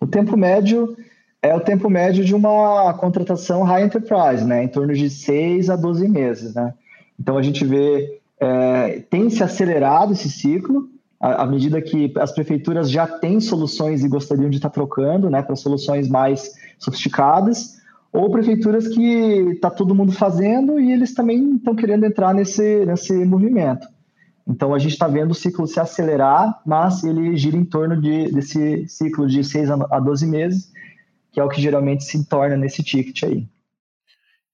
O 0.00 0.06
tempo 0.06 0.36
médio 0.36 0.96
é 1.40 1.54
o 1.54 1.60
tempo 1.60 1.88
médio 1.88 2.24
de 2.24 2.34
uma 2.34 2.92
contratação 2.94 3.62
high 3.62 3.84
enterprise, 3.84 4.44
né? 4.44 4.64
em 4.64 4.68
torno 4.68 4.92
de 4.92 5.08
6 5.08 5.70
a 5.70 5.76
12 5.76 6.08
meses. 6.08 6.54
Né? 6.54 6.74
Então 7.20 7.38
a 7.38 7.42
gente 7.42 7.64
vê, 7.64 8.20
é, 8.40 9.00
tem 9.10 9.30
se 9.30 9.44
acelerado 9.44 10.14
esse 10.14 10.30
ciclo, 10.30 10.88
à 11.20 11.46
medida 11.46 11.80
que 11.80 12.12
as 12.18 12.32
prefeituras 12.32 12.90
já 12.90 13.06
têm 13.06 13.40
soluções 13.40 14.04
e 14.04 14.08
gostariam 14.08 14.50
de 14.50 14.56
estar 14.56 14.68
trocando 14.68 15.30
né, 15.30 15.42
para 15.42 15.56
soluções 15.56 16.08
mais 16.08 16.52
sofisticadas, 16.78 17.76
ou 18.14 18.30
prefeituras 18.30 18.86
que 18.86 19.02
está 19.50 19.68
todo 19.68 19.94
mundo 19.94 20.12
fazendo 20.12 20.78
e 20.78 20.92
eles 20.92 21.12
também 21.12 21.56
estão 21.56 21.74
querendo 21.74 22.06
entrar 22.06 22.32
nesse, 22.32 22.86
nesse 22.86 23.12
movimento. 23.24 23.88
Então 24.46 24.72
a 24.72 24.78
gente 24.78 24.92
está 24.92 25.08
vendo 25.08 25.32
o 25.32 25.34
ciclo 25.34 25.66
se 25.66 25.80
acelerar, 25.80 26.62
mas 26.64 27.02
ele 27.02 27.36
gira 27.36 27.56
em 27.56 27.64
torno 27.64 28.00
de, 28.00 28.30
desse 28.30 28.86
ciclo 28.86 29.26
de 29.26 29.42
6 29.42 29.68
a 29.68 29.98
12 29.98 30.28
meses, 30.28 30.70
que 31.32 31.40
é 31.40 31.44
o 31.44 31.48
que 31.48 31.60
geralmente 31.60 32.04
se 32.04 32.24
torna 32.28 32.56
nesse 32.56 32.84
ticket 32.84 33.24
aí. 33.24 33.48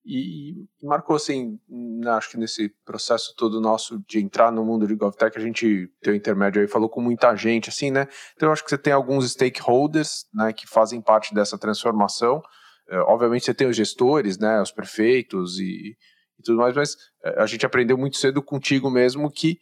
E, 0.06 0.64
marcou 0.82 1.16
assim, 1.16 1.60
acho 2.16 2.30
que 2.30 2.38
nesse 2.38 2.70
processo 2.86 3.34
todo 3.36 3.60
nosso 3.60 4.02
de 4.08 4.18
entrar 4.18 4.50
no 4.50 4.64
mundo 4.64 4.86
de 4.86 4.94
GovTech, 4.94 5.36
a 5.36 5.40
gente, 5.40 5.92
teu 6.00 6.14
intermédio 6.14 6.62
aí, 6.62 6.66
falou 6.66 6.88
com 6.88 7.02
muita 7.02 7.36
gente, 7.36 7.68
assim, 7.68 7.90
né? 7.90 8.08
Então 8.34 8.48
eu 8.48 8.52
acho 8.54 8.64
que 8.64 8.70
você 8.70 8.78
tem 8.78 8.94
alguns 8.94 9.30
stakeholders, 9.30 10.24
né, 10.32 10.50
que 10.54 10.66
fazem 10.66 11.02
parte 11.02 11.34
dessa 11.34 11.58
transformação. 11.58 12.40
É, 12.90 12.98
obviamente 13.00 13.44
você 13.44 13.54
tem 13.54 13.68
os 13.68 13.76
gestores, 13.76 14.38
né, 14.38 14.60
os 14.60 14.72
prefeitos 14.72 15.58
e, 15.58 15.96
e 16.38 16.42
tudo 16.44 16.58
mais, 16.58 16.74
mas 16.74 16.96
é, 17.24 17.40
a 17.40 17.46
gente 17.46 17.64
aprendeu 17.64 17.96
muito 17.96 18.16
cedo 18.16 18.42
contigo 18.42 18.90
mesmo 18.90 19.30
que 19.30 19.58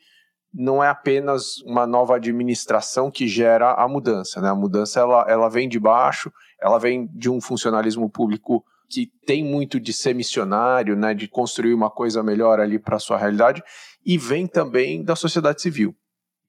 não 0.53 0.83
é 0.83 0.89
apenas 0.89 1.59
uma 1.67 1.87
nova 1.87 2.17
administração 2.17 3.11
que 3.11 3.29
gera 3.29 3.75
a 3.75 3.87
mudança, 3.87 4.41
né? 4.41 4.49
A 4.49 4.55
mudança 4.55 4.99
ela, 4.99 5.27
ela 5.29 5.49
vem 5.49 5.69
de 5.69 5.79
baixo, 5.79 6.33
ela 6.61 6.79
vem 6.79 7.07
de 7.13 7.29
um 7.29 7.39
funcionalismo 7.39 8.09
público 8.09 8.65
que 8.89 9.11
tem 9.27 9.45
muito 9.45 9.79
de 9.79 9.93
ser 9.93 10.15
missionário, 10.15 10.97
né, 10.97 11.13
de 11.13 11.29
construir 11.29 11.75
uma 11.75 11.91
coisa 11.91 12.23
melhor 12.23 12.59
ali 12.59 12.79
para 12.79 12.97
a 12.97 12.99
sua 12.99 13.19
realidade, 13.19 13.63
e 14.05 14.17
vem 14.17 14.47
também 14.47 15.05
da 15.05 15.15
sociedade 15.15 15.61
civil, 15.61 15.95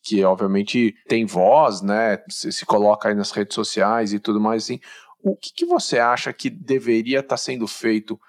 que 0.01 0.23
obviamente 0.23 0.95
tem 1.07 1.25
voz, 1.25 1.81
né, 1.81 2.23
se, 2.29 2.51
se 2.53 2.65
coloca 2.65 3.09
aí 3.09 3.15
nas 3.15 3.31
redes 3.31 3.53
sociais 3.53 4.13
e 4.13 4.19
tudo 4.19 4.39
mais 4.39 4.63
assim. 4.63 4.79
O 5.21 5.35
que, 5.35 5.53
que 5.53 5.65
você 5.65 5.99
acha 5.99 6.31
que 6.31 6.49
deveria 6.49 7.19
estar 7.19 7.29
tá 7.29 7.37
sendo 7.37 7.67
feito 7.67 8.19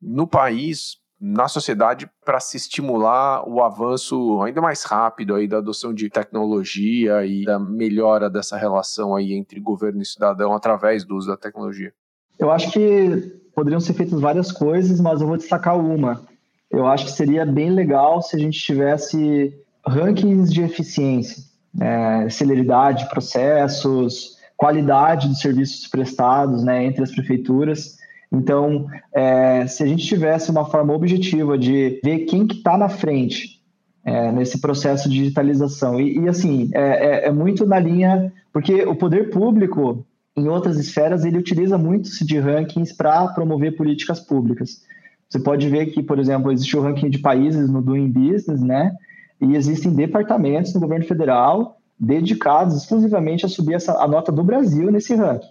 no 0.00 0.26
país, 0.26 0.96
na 1.20 1.48
sociedade, 1.48 2.10
para 2.24 2.40
se 2.40 2.56
estimular 2.56 3.46
o 3.48 3.62
avanço 3.62 4.40
ainda 4.42 4.60
mais 4.60 4.82
rápido 4.82 5.34
aí 5.34 5.46
da 5.46 5.58
adoção 5.58 5.92
de 5.92 6.08
tecnologia 6.08 7.24
e 7.26 7.44
da 7.44 7.58
melhora 7.58 8.30
dessa 8.30 8.56
relação 8.56 9.14
aí 9.14 9.34
entre 9.34 9.60
governo 9.60 10.00
e 10.00 10.06
cidadão 10.06 10.54
através 10.54 11.04
do 11.04 11.16
uso 11.16 11.28
da 11.28 11.36
tecnologia? 11.36 11.92
Eu 12.38 12.50
acho 12.50 12.70
que 12.72 13.38
poderiam 13.54 13.80
ser 13.80 13.92
feitas 13.92 14.20
várias 14.20 14.50
coisas, 14.50 15.00
mas 15.00 15.20
eu 15.20 15.26
vou 15.26 15.36
destacar 15.36 15.78
uma. 15.78 16.22
Eu 16.70 16.86
acho 16.86 17.04
que 17.04 17.12
seria 17.12 17.44
bem 17.44 17.70
legal 17.70 18.22
se 18.22 18.36
a 18.36 18.38
gente 18.38 18.58
tivesse 18.58 19.52
rankings 19.86 20.52
de 20.52 20.62
eficiência, 20.62 21.42
é, 21.80 22.30
celeridade 22.30 23.04
de 23.04 23.10
processos, 23.10 24.39
qualidade 24.60 25.26
dos 25.26 25.40
serviços 25.40 25.86
prestados 25.86 26.62
né, 26.62 26.84
entre 26.84 27.02
as 27.02 27.10
prefeituras. 27.10 27.96
Então, 28.30 28.86
é, 29.10 29.66
se 29.66 29.82
a 29.82 29.86
gente 29.86 30.04
tivesse 30.06 30.50
uma 30.50 30.66
forma 30.66 30.92
objetiva 30.92 31.56
de 31.56 31.98
ver 32.04 32.26
quem 32.26 32.46
que 32.46 32.56
está 32.56 32.76
na 32.76 32.90
frente 32.90 33.58
é, 34.04 34.30
nesse 34.30 34.60
processo 34.60 35.08
de 35.08 35.16
digitalização, 35.16 35.98
e, 35.98 36.18
e 36.18 36.28
assim, 36.28 36.70
é, 36.74 36.80
é, 36.80 37.28
é 37.28 37.32
muito 37.32 37.64
na 37.64 37.78
linha, 37.78 38.30
porque 38.52 38.82
o 38.82 38.94
poder 38.94 39.30
público 39.30 40.04
em 40.36 40.46
outras 40.46 40.78
esferas, 40.78 41.24
ele 41.24 41.38
utiliza 41.38 41.78
muito 41.78 42.10
de 42.24 42.38
rankings 42.38 42.94
para 42.94 43.28
promover 43.28 43.76
políticas 43.76 44.20
públicas. 44.20 44.82
Você 45.26 45.40
pode 45.40 45.66
ver 45.70 45.86
que, 45.86 46.02
por 46.02 46.18
exemplo, 46.18 46.52
existe 46.52 46.76
o 46.76 46.82
ranking 46.82 47.08
de 47.08 47.18
países 47.18 47.70
no 47.70 47.80
Doing 47.80 48.10
Business, 48.10 48.60
né? 48.60 48.92
E 49.40 49.56
existem 49.56 49.94
departamentos 49.94 50.74
no 50.74 50.80
governo 50.80 51.06
federal 51.06 51.79
dedicados 52.00 52.74
exclusivamente 52.76 53.44
a 53.44 53.48
subir 53.48 53.74
essa, 53.74 54.02
a 54.02 54.08
nota 54.08 54.32
do 54.32 54.42
Brasil 54.42 54.90
nesse 54.90 55.14
ranking. 55.14 55.50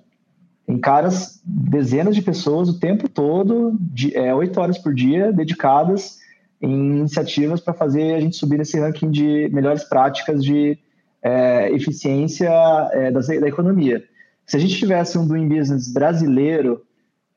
Tem 0.65 0.79
caras, 0.79 1.41
dezenas 1.45 2.15
de 2.15 2.21
pessoas 2.21 2.69
o 2.69 2.79
tempo 2.79 3.07
todo, 3.07 3.77
de, 3.79 4.15
é, 4.17 4.33
oito 4.33 4.59
horas 4.59 4.77
por 4.77 4.93
dia, 4.93 5.31
dedicadas 5.31 6.17
em 6.61 6.99
iniciativas 6.99 7.61
para 7.61 7.73
fazer 7.73 8.15
a 8.15 8.19
gente 8.19 8.35
subir 8.35 8.57
nesse 8.57 8.79
ranking 8.79 9.11
de 9.11 9.49
melhores 9.53 9.83
práticas 9.83 10.43
de 10.43 10.77
é, 11.21 11.71
eficiência 11.71 12.49
é, 12.93 13.11
da, 13.11 13.19
da 13.19 13.47
economia. 13.47 14.03
Se 14.45 14.57
a 14.57 14.59
gente 14.59 14.75
tivesse 14.75 15.17
um 15.17 15.27
doing 15.27 15.47
business 15.47 15.91
brasileiro, 15.91 16.81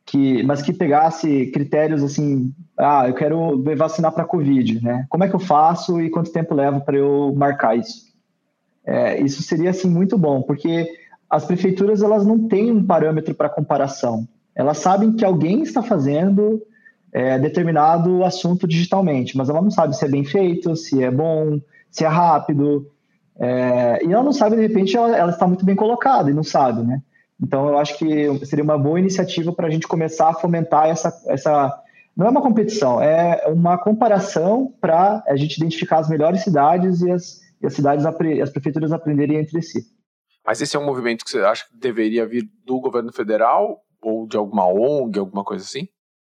que, 0.04 0.42
mas 0.42 0.62
que 0.62 0.72
pegasse 0.72 1.46
critérios 1.46 2.02
assim, 2.02 2.52
ah, 2.78 3.08
eu 3.08 3.14
quero 3.14 3.56
me 3.58 3.74
vacinar 3.74 4.12
para 4.12 4.24
Covid, 4.24 4.82
né? 4.82 5.06
Como 5.08 5.22
é 5.22 5.28
que 5.28 5.34
eu 5.34 5.40
faço 5.40 6.00
e 6.00 6.10
quanto 6.10 6.32
tempo 6.32 6.54
leva 6.54 6.80
para 6.80 6.96
eu 6.96 7.32
marcar 7.36 7.76
isso? 7.76 8.11
É, 8.84 9.20
isso 9.20 9.42
seria 9.42 9.70
assim 9.70 9.88
muito 9.88 10.18
bom, 10.18 10.42
porque 10.42 10.88
as 11.30 11.44
prefeituras 11.44 12.02
elas 12.02 12.26
não 12.26 12.48
têm 12.48 12.70
um 12.70 12.84
parâmetro 12.84 13.34
para 13.34 13.48
comparação. 13.48 14.26
Elas 14.54 14.78
sabem 14.78 15.12
que 15.12 15.24
alguém 15.24 15.62
está 15.62 15.82
fazendo 15.82 16.62
é, 17.12 17.38
determinado 17.38 18.24
assunto 18.24 18.66
digitalmente, 18.66 19.36
mas 19.36 19.48
ela 19.48 19.62
não 19.62 19.70
sabe 19.70 19.96
se 19.96 20.04
é 20.04 20.08
bem 20.08 20.24
feito, 20.24 20.76
se 20.76 21.02
é 21.02 21.10
bom, 21.10 21.60
se 21.90 22.04
é 22.04 22.08
rápido, 22.08 22.86
é, 23.38 24.04
e 24.04 24.12
ela 24.12 24.22
não 24.22 24.32
sabe, 24.32 24.56
de 24.56 24.62
repente, 24.62 24.96
ela, 24.96 25.16
ela, 25.16 25.30
está 25.30 25.46
muito 25.46 25.64
bem 25.64 25.74
colocada 25.74 26.30
e 26.30 26.34
não 26.34 26.42
sabe, 26.42 26.82
né? 26.82 27.02
Então, 27.40 27.68
eu 27.68 27.78
acho 27.78 27.98
que 27.98 28.46
seria 28.46 28.62
uma 28.62 28.78
boa 28.78 29.00
iniciativa 29.00 29.52
para 29.52 29.66
a 29.66 29.70
gente 29.70 29.88
começar 29.88 30.28
a 30.28 30.34
fomentar 30.34 30.86
essa, 30.86 31.12
essa. 31.26 31.76
Não 32.16 32.26
é 32.26 32.30
uma 32.30 32.42
competição, 32.42 33.00
é 33.02 33.42
uma 33.48 33.78
comparação 33.78 34.72
para 34.80 35.24
a 35.26 35.34
gente 35.34 35.56
identificar 35.56 35.98
as 35.98 36.08
melhores 36.08 36.42
cidades 36.42 37.00
e 37.00 37.10
as, 37.10 37.40
e 37.62 37.66
as 37.66 37.74
cidades, 37.74 38.04
as 38.04 38.50
prefeituras 38.50 38.92
aprenderem 38.92 39.38
entre 39.38 39.62
si. 39.62 39.80
Mas 40.44 40.60
esse 40.60 40.76
é 40.76 40.78
um 40.78 40.84
movimento 40.84 41.24
que 41.24 41.30
você 41.30 41.40
acha 41.40 41.64
que 41.68 41.76
deveria 41.76 42.26
vir 42.26 42.48
do 42.66 42.80
governo 42.80 43.12
federal 43.12 43.80
ou 44.02 44.26
de 44.26 44.36
alguma 44.36 44.66
ONG, 44.66 45.18
alguma 45.18 45.44
coisa 45.44 45.64
assim? 45.64 45.88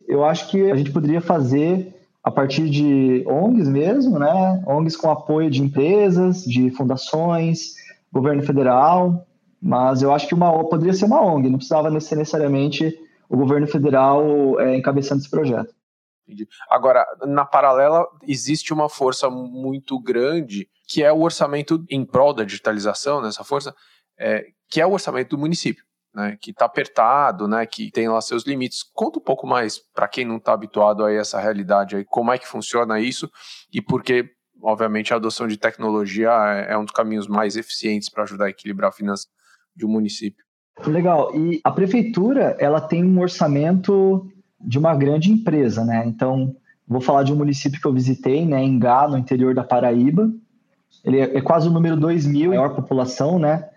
Eu 0.07 0.25
acho 0.25 0.49
que 0.49 0.69
a 0.69 0.75
gente 0.75 0.91
poderia 0.91 1.21
fazer 1.21 1.95
a 2.23 2.29
partir 2.29 2.69
de 2.69 3.23
ONGs 3.25 3.67
mesmo, 3.67 4.19
né? 4.19 4.63
ONGs 4.67 4.97
com 4.97 5.09
apoio 5.09 5.49
de 5.49 5.61
empresas, 5.61 6.43
de 6.43 6.69
fundações, 6.71 7.73
governo 8.11 8.43
federal, 8.43 9.25
mas 9.61 10.01
eu 10.01 10.13
acho 10.13 10.27
que 10.27 10.33
uma 10.33 10.51
poderia 10.67 10.93
ser 10.93 11.05
uma 11.05 11.23
ONG, 11.23 11.49
não 11.49 11.57
precisava 11.57 11.99
ser 11.99 12.15
necessariamente 12.15 12.93
o 13.29 13.37
governo 13.37 13.67
federal 13.67 14.59
é, 14.59 14.75
encabeçando 14.75 15.21
esse 15.21 15.29
projeto. 15.29 15.73
Entendi. 16.27 16.47
Agora, 16.69 17.05
na 17.25 17.45
paralela, 17.45 18.05
existe 18.27 18.73
uma 18.73 18.89
força 18.89 19.29
muito 19.29 19.99
grande 19.99 20.67
que 20.91 21.03
é 21.03 21.11
o 21.11 21.21
orçamento 21.21 21.83
em 21.89 22.03
prol 22.03 22.33
da 22.33 22.43
digitalização, 22.43 23.21
nessa 23.21 23.43
força, 23.43 23.73
é, 24.19 24.45
que 24.69 24.81
é 24.81 24.85
o 24.85 24.91
orçamento 24.91 25.29
do 25.29 25.37
município 25.37 25.83
né, 26.13 26.37
que 26.41 26.51
está 26.51 26.65
apertado, 26.65 27.47
né, 27.47 27.65
que 27.65 27.91
tem 27.91 28.07
lá 28.07 28.19
seus 28.21 28.43
limites. 28.43 28.83
Conta 28.93 29.19
um 29.19 29.23
pouco 29.23 29.47
mais 29.47 29.79
para 29.93 30.07
quem 30.07 30.25
não 30.25 30.37
está 30.37 30.53
habituado 30.53 31.05
a 31.05 31.11
essa 31.11 31.39
realidade 31.39 31.95
aí, 31.95 32.05
como 32.05 32.31
é 32.31 32.37
que 32.37 32.47
funciona 32.47 32.99
isso 32.99 33.29
e 33.73 33.81
por 33.81 34.03
que, 34.03 34.29
obviamente, 34.61 35.13
a 35.13 35.17
adoção 35.17 35.47
de 35.47 35.57
tecnologia 35.57 36.29
é, 36.29 36.77
um 36.77 36.83
dos 36.83 36.93
caminhos 36.93 37.27
mais 37.27 37.55
eficientes 37.55 38.09
para 38.09 38.23
ajudar 38.23 38.45
a 38.45 38.49
equilibrar 38.49 38.89
a 38.89 38.93
finança 38.93 39.27
de 39.75 39.85
um 39.85 39.89
município. 39.89 40.43
Legal. 40.85 41.35
E 41.35 41.61
a 41.63 41.71
prefeitura, 41.71 42.55
ela 42.59 42.81
tem 42.81 43.03
um 43.03 43.19
orçamento 43.19 44.27
de 44.59 44.77
uma 44.77 44.95
grande 44.95 45.31
empresa, 45.31 45.83
né? 45.83 46.03
Então, 46.05 46.55
vou 46.87 47.01
falar 47.01 47.23
de 47.23 47.31
um 47.31 47.35
município 47.35 47.79
que 47.79 47.87
eu 47.87 47.93
visitei, 47.93 48.45
né, 48.45 48.61
em 48.61 48.77
Gá, 48.79 49.07
no 49.07 49.17
interior 49.17 49.53
da 49.53 49.63
Paraíba. 49.63 50.29
Ele 51.03 51.19
é, 51.19 51.37
é 51.37 51.41
quase 51.41 51.67
o 51.67 51.71
número 51.71 51.95
2 51.97 52.25
mil, 52.25 52.49
maior 52.49 52.75
população, 52.75 53.39
né? 53.39 53.67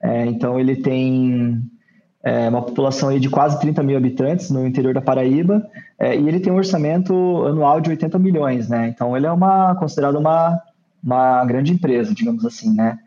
É, 0.00 0.26
então, 0.26 0.58
ele 0.58 0.76
tem 0.76 1.62
é, 2.22 2.48
uma 2.48 2.62
população 2.62 3.08
aí 3.08 3.18
de 3.18 3.28
quase 3.28 3.58
30 3.60 3.82
mil 3.82 3.96
habitantes 3.96 4.50
no 4.50 4.66
interior 4.66 4.94
da 4.94 5.00
Paraíba, 5.00 5.68
é, 5.98 6.16
e 6.16 6.28
ele 6.28 6.40
tem 6.40 6.52
um 6.52 6.56
orçamento 6.56 7.12
anual 7.46 7.80
de 7.80 7.90
80 7.90 8.18
milhões, 8.18 8.68
né? 8.68 8.88
Então, 8.88 9.16
ele 9.16 9.26
é 9.26 9.32
uma 9.32 9.74
considerado 9.74 10.16
uma, 10.16 10.60
uma 11.02 11.44
grande 11.44 11.72
empresa, 11.72 12.14
digamos 12.14 12.44
assim, 12.44 12.72
né? 12.74 12.98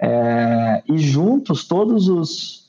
É, 0.00 0.82
e 0.88 0.98
juntos, 0.98 1.66
todos 1.66 2.08
os 2.08 2.66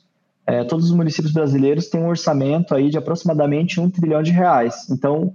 todos 0.68 0.86
os 0.86 0.96
municípios 0.96 1.32
brasileiros 1.32 1.86
têm 1.86 2.02
um 2.02 2.08
orçamento 2.08 2.74
aí 2.74 2.90
de 2.90 2.98
aproximadamente 2.98 3.80
um 3.80 3.88
trilhão 3.88 4.20
de 4.20 4.32
reais. 4.32 4.90
Então, 4.90 5.32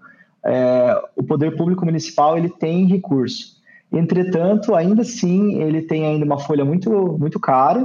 o 1.16 1.24
poder 1.24 1.56
público 1.56 1.86
municipal 1.86 2.38
ele 2.38 2.50
tem 2.50 2.86
recurso. 2.86 3.55
Entretanto, 3.92 4.76
ainda 4.76 5.02
assim, 5.02 5.62
ele 5.62 5.82
tem 5.82 6.06
ainda 6.06 6.26
uma 6.26 6.40
folha 6.40 6.66
muito, 6.66 7.18
muito 7.20 7.40
cara. 7.40 7.82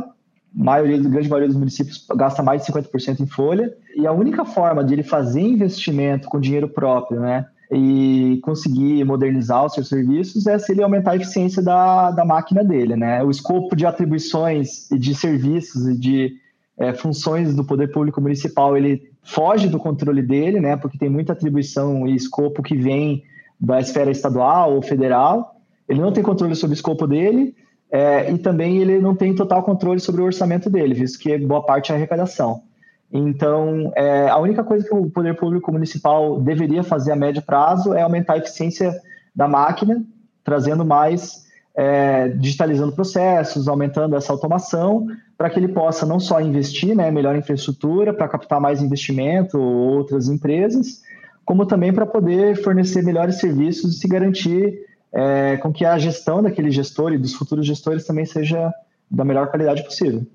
A 0.59 0.65
maioria, 0.65 0.97
a 0.97 1.09
grande 1.09 1.29
maioria 1.29 1.49
dos 1.49 1.57
municípios 1.57 2.07
gasta 2.17 2.43
mais 2.43 2.65
de 2.65 2.73
50% 2.73 3.21
em 3.21 3.27
folha. 3.27 3.73
E 3.97 4.07
a 4.07 4.13
única 4.13 4.45
forma 4.45 4.83
de 4.85 4.95
ele 4.95 5.03
fazer 5.03 5.41
investimento 5.41 6.29
com 6.29 6.41
dinheiro 6.41 6.69
próprio, 6.69 7.21
né? 7.21 7.47
e 7.73 8.41
conseguir 8.43 9.05
modernizar 9.05 9.65
os 9.65 9.75
seus 9.75 9.89
serviços 9.89 10.47
é 10.47 10.59
se 10.59 10.73
ele 10.73 10.83
aumentar 10.83 11.13
a 11.13 11.17
eficiência 11.17 11.63
da, 11.63 12.11
da 12.11 12.25
máquina 12.25 12.65
dele, 12.65 12.97
né? 12.97 13.23
O 13.23 13.31
escopo 13.31 13.77
de 13.77 13.87
atribuições 13.87 14.91
e 14.91 14.99
de 14.99 15.15
serviços 15.15 15.87
e 15.87 15.97
de 15.97 16.33
é, 16.77 16.93
funções 16.93 17.55
do 17.55 17.65
poder 17.65 17.93
público 17.93 18.21
municipal 18.21 18.77
ele 18.77 19.13
foge 19.23 19.69
do 19.69 19.79
controle 19.79 20.21
dele, 20.21 20.59
né? 20.59 20.77
Porque 20.77 20.99
tem 20.99 21.09
muita 21.09 21.33
atribuição 21.33 22.09
e 22.09 22.17
escopo 22.17 22.63
que 22.63 22.77
vem 22.77 23.23
da 23.61 23.79
esfera 23.79 24.11
estadual 24.11 24.75
ou 24.75 24.83
federal. 24.83 25.60
Ele 25.91 26.01
não 26.01 26.13
tem 26.13 26.23
controle 26.23 26.55
sobre 26.55 26.75
o 26.75 26.79
escopo 26.79 27.05
dele 27.05 27.53
é, 27.91 28.31
e 28.31 28.39
também 28.39 28.79
ele 28.79 29.01
não 29.01 29.17
tem 29.17 29.35
total 29.35 29.65
controle 29.65 29.99
sobre 29.99 30.23
o 30.23 30.25
orçamento 30.25 30.71
dele, 30.71 30.95
visto 30.95 31.19
que 31.19 31.37
boa 31.37 31.67
parte 31.67 31.91
é 31.91 31.97
arrecadação. 31.97 32.63
Então, 33.13 33.93
é, 33.97 34.29
a 34.29 34.39
única 34.39 34.63
coisa 34.63 34.87
que 34.87 34.95
o 34.95 35.11
poder 35.11 35.35
público 35.35 35.73
municipal 35.73 36.41
deveria 36.41 36.85
fazer 36.85 37.11
a 37.11 37.17
médio 37.17 37.43
prazo 37.43 37.93
é 37.93 38.03
aumentar 38.03 38.35
a 38.35 38.39
eficiência 38.39 38.95
da 39.35 39.49
máquina, 39.49 40.01
trazendo 40.45 40.85
mais, 40.85 41.45
é, 41.75 42.29
digitalizando 42.29 42.93
processos, 42.93 43.67
aumentando 43.67 44.15
essa 44.15 44.33
automação, 44.33 45.09
para 45.37 45.51
que 45.51 45.59
ele 45.59 45.69
possa 45.69 46.07
não 46.07 46.21
só 46.21 46.41
investir, 46.41 46.95
né, 46.95 47.11
melhor 47.11 47.35
infraestrutura, 47.35 48.15
para 48.15 48.29
captar 48.29 48.61
mais 48.61 48.81
investimento 48.81 49.59
ou 49.59 49.97
outras 49.97 50.29
empresas, 50.29 51.01
como 51.45 51.67
também 51.67 51.93
para 51.93 52.07
poder 52.07 52.63
fornecer 52.63 53.03
melhores 53.03 53.41
serviços 53.41 53.97
e 53.97 53.99
se 53.99 54.07
garantir 54.07 54.89
é, 55.13 55.57
com 55.59 55.73
que 55.73 55.85
a 55.85 55.99
gestão 55.99 56.43
daquele 56.43 56.71
gestor 56.71 57.13
e 57.13 57.19
dos 57.19 57.35
futuros 57.35 57.67
gestores 57.67 58.07
também 58.07 58.25
seja 58.25 58.73
da 59.11 59.25
melhor 59.25 59.49
qualidade 59.49 59.83
possível. 59.85 60.27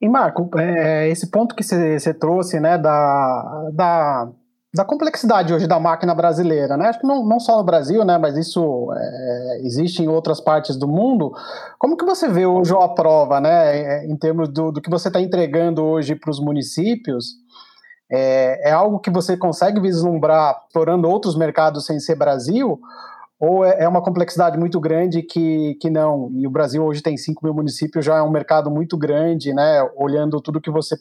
E 0.00 0.08
Marco, 0.08 0.50
é, 0.58 1.08
esse 1.08 1.30
ponto 1.30 1.54
que 1.54 1.64
você 1.64 2.14
trouxe, 2.14 2.60
né, 2.60 2.78
da, 2.78 3.70
da 3.72 4.28
da 4.74 4.84
complexidade 4.84 5.52
hoje 5.52 5.66
da 5.66 5.80
máquina 5.80 6.14
brasileira, 6.14 6.76
né? 6.76 6.88
Acho 6.88 7.00
que 7.00 7.06
não, 7.06 7.24
não 7.24 7.40
só 7.40 7.56
no 7.56 7.64
Brasil, 7.64 8.04
né? 8.04 8.18
Mas 8.18 8.36
isso 8.36 8.92
é, 8.94 9.60
existe 9.64 10.02
em 10.02 10.08
outras 10.08 10.40
partes 10.40 10.76
do 10.76 10.86
mundo. 10.86 11.32
Como 11.78 11.96
que 11.96 12.04
você 12.04 12.28
vê 12.28 12.44
hoje 12.44 12.74
a 12.74 12.88
prova, 12.88 13.40
né? 13.40 13.78
É, 13.78 14.06
em 14.06 14.16
termos 14.16 14.48
do, 14.50 14.70
do 14.70 14.80
que 14.80 14.90
você 14.90 15.08
está 15.08 15.20
entregando 15.20 15.82
hoje 15.82 16.14
para 16.14 16.30
os 16.30 16.38
municípios? 16.38 17.34
É, 18.10 18.70
é, 18.70 18.72
algo 18.72 18.98
que 18.98 19.10
você 19.10 19.36
consegue 19.36 19.80
vislumbrar 19.80 20.62
explorando 20.66 21.08
outros 21.08 21.36
mercados 21.36 21.86
sem 21.86 21.98
ser 21.98 22.16
Brasil? 22.16 22.78
Ou 23.40 23.64
é, 23.64 23.84
é 23.84 23.88
uma 23.88 24.02
complexidade 24.02 24.58
muito 24.58 24.80
grande 24.80 25.22
que, 25.22 25.76
que 25.80 25.88
não? 25.88 26.30
E 26.34 26.46
o 26.46 26.50
Brasil 26.50 26.84
hoje 26.84 27.00
tem 27.00 27.16
5 27.16 27.44
mil 27.44 27.54
municípios, 27.54 28.04
já 28.04 28.16
é 28.16 28.22
um 28.22 28.30
mercado 28.30 28.70
muito 28.70 28.96
grande, 28.96 29.54
né? 29.54 29.80
Olhando 29.96 30.40
tudo 30.40 30.60
que 30.60 30.70
você 30.70 30.96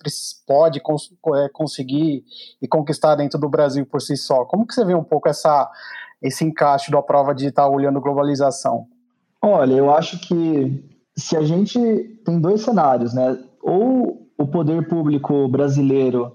pode 0.46 0.80
cons 0.80 1.12
é, 1.36 1.50
conseguir 1.50 2.24
e 2.62 2.68
conquistar 2.68 3.16
dentro 3.16 3.40
do 3.40 3.50
Brasil 3.50 3.86
por 3.86 4.02
si 4.02 4.16
só. 4.16 4.46
Como 4.46 4.68
que 4.68 4.74
você 4.74 4.86
vê 4.86 4.94
um 4.94 5.04
pouco 5.04 5.28
essa, 5.28 5.70
esse 6.22 6.46
encaixe 6.46 6.92
da 6.92 7.02
prova 7.02 7.34
digital 7.34 7.74
olhando 7.74 8.00
globalização? 8.00 8.86
Olha, 9.42 9.74
eu 9.74 9.92
acho 9.92 10.20
que 10.20 10.84
se 11.18 11.36
a 11.36 11.42
gente 11.42 11.80
tem 12.24 12.40
dois 12.40 12.62
cenários, 12.62 13.16
né? 13.16 13.36
Ou 13.64 14.28
o 14.38 14.46
poder 14.46 14.88
público 14.88 15.48
brasileiro 15.48 16.32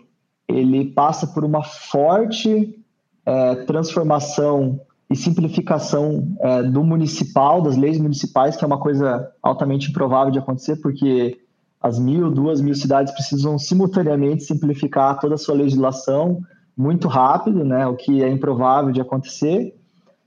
ele 0.49 0.93
passa 0.93 1.29
por 1.29 1.45
uma 1.45 1.63
forte 1.63 2.85
é, 3.25 3.55
transformação 3.65 4.81
e 5.13 5.17
simplificação 5.17 6.27
é, 6.41 6.63
do 6.63 6.83
municipal, 6.83 7.61
das 7.61 7.77
leis 7.77 7.99
municipais, 7.99 8.57
que 8.57 8.65
é 8.65 8.67
uma 8.67 8.79
coisa 8.79 9.31
altamente 9.43 9.91
improvável 9.91 10.33
de 10.33 10.39
acontecer, 10.39 10.77
porque 10.77 11.39
as 11.81 11.99
mil, 11.99 12.31
duas 12.31 12.63
mil 12.63 12.75
cidades 12.75 13.13
precisam 13.13 13.59
simultaneamente 13.59 14.43
simplificar 14.43 15.21
toda 15.21 15.35
a 15.35 15.39
sua 15.39 15.55
legislação 15.55 16.41
muito 16.75 17.09
rápido, 17.09 17.63
né, 17.63 17.87
o 17.87 17.95
que 17.95 18.23
é 18.23 18.31
improvável 18.31 18.91
de 18.91 19.03
acontecer. 19.03 19.75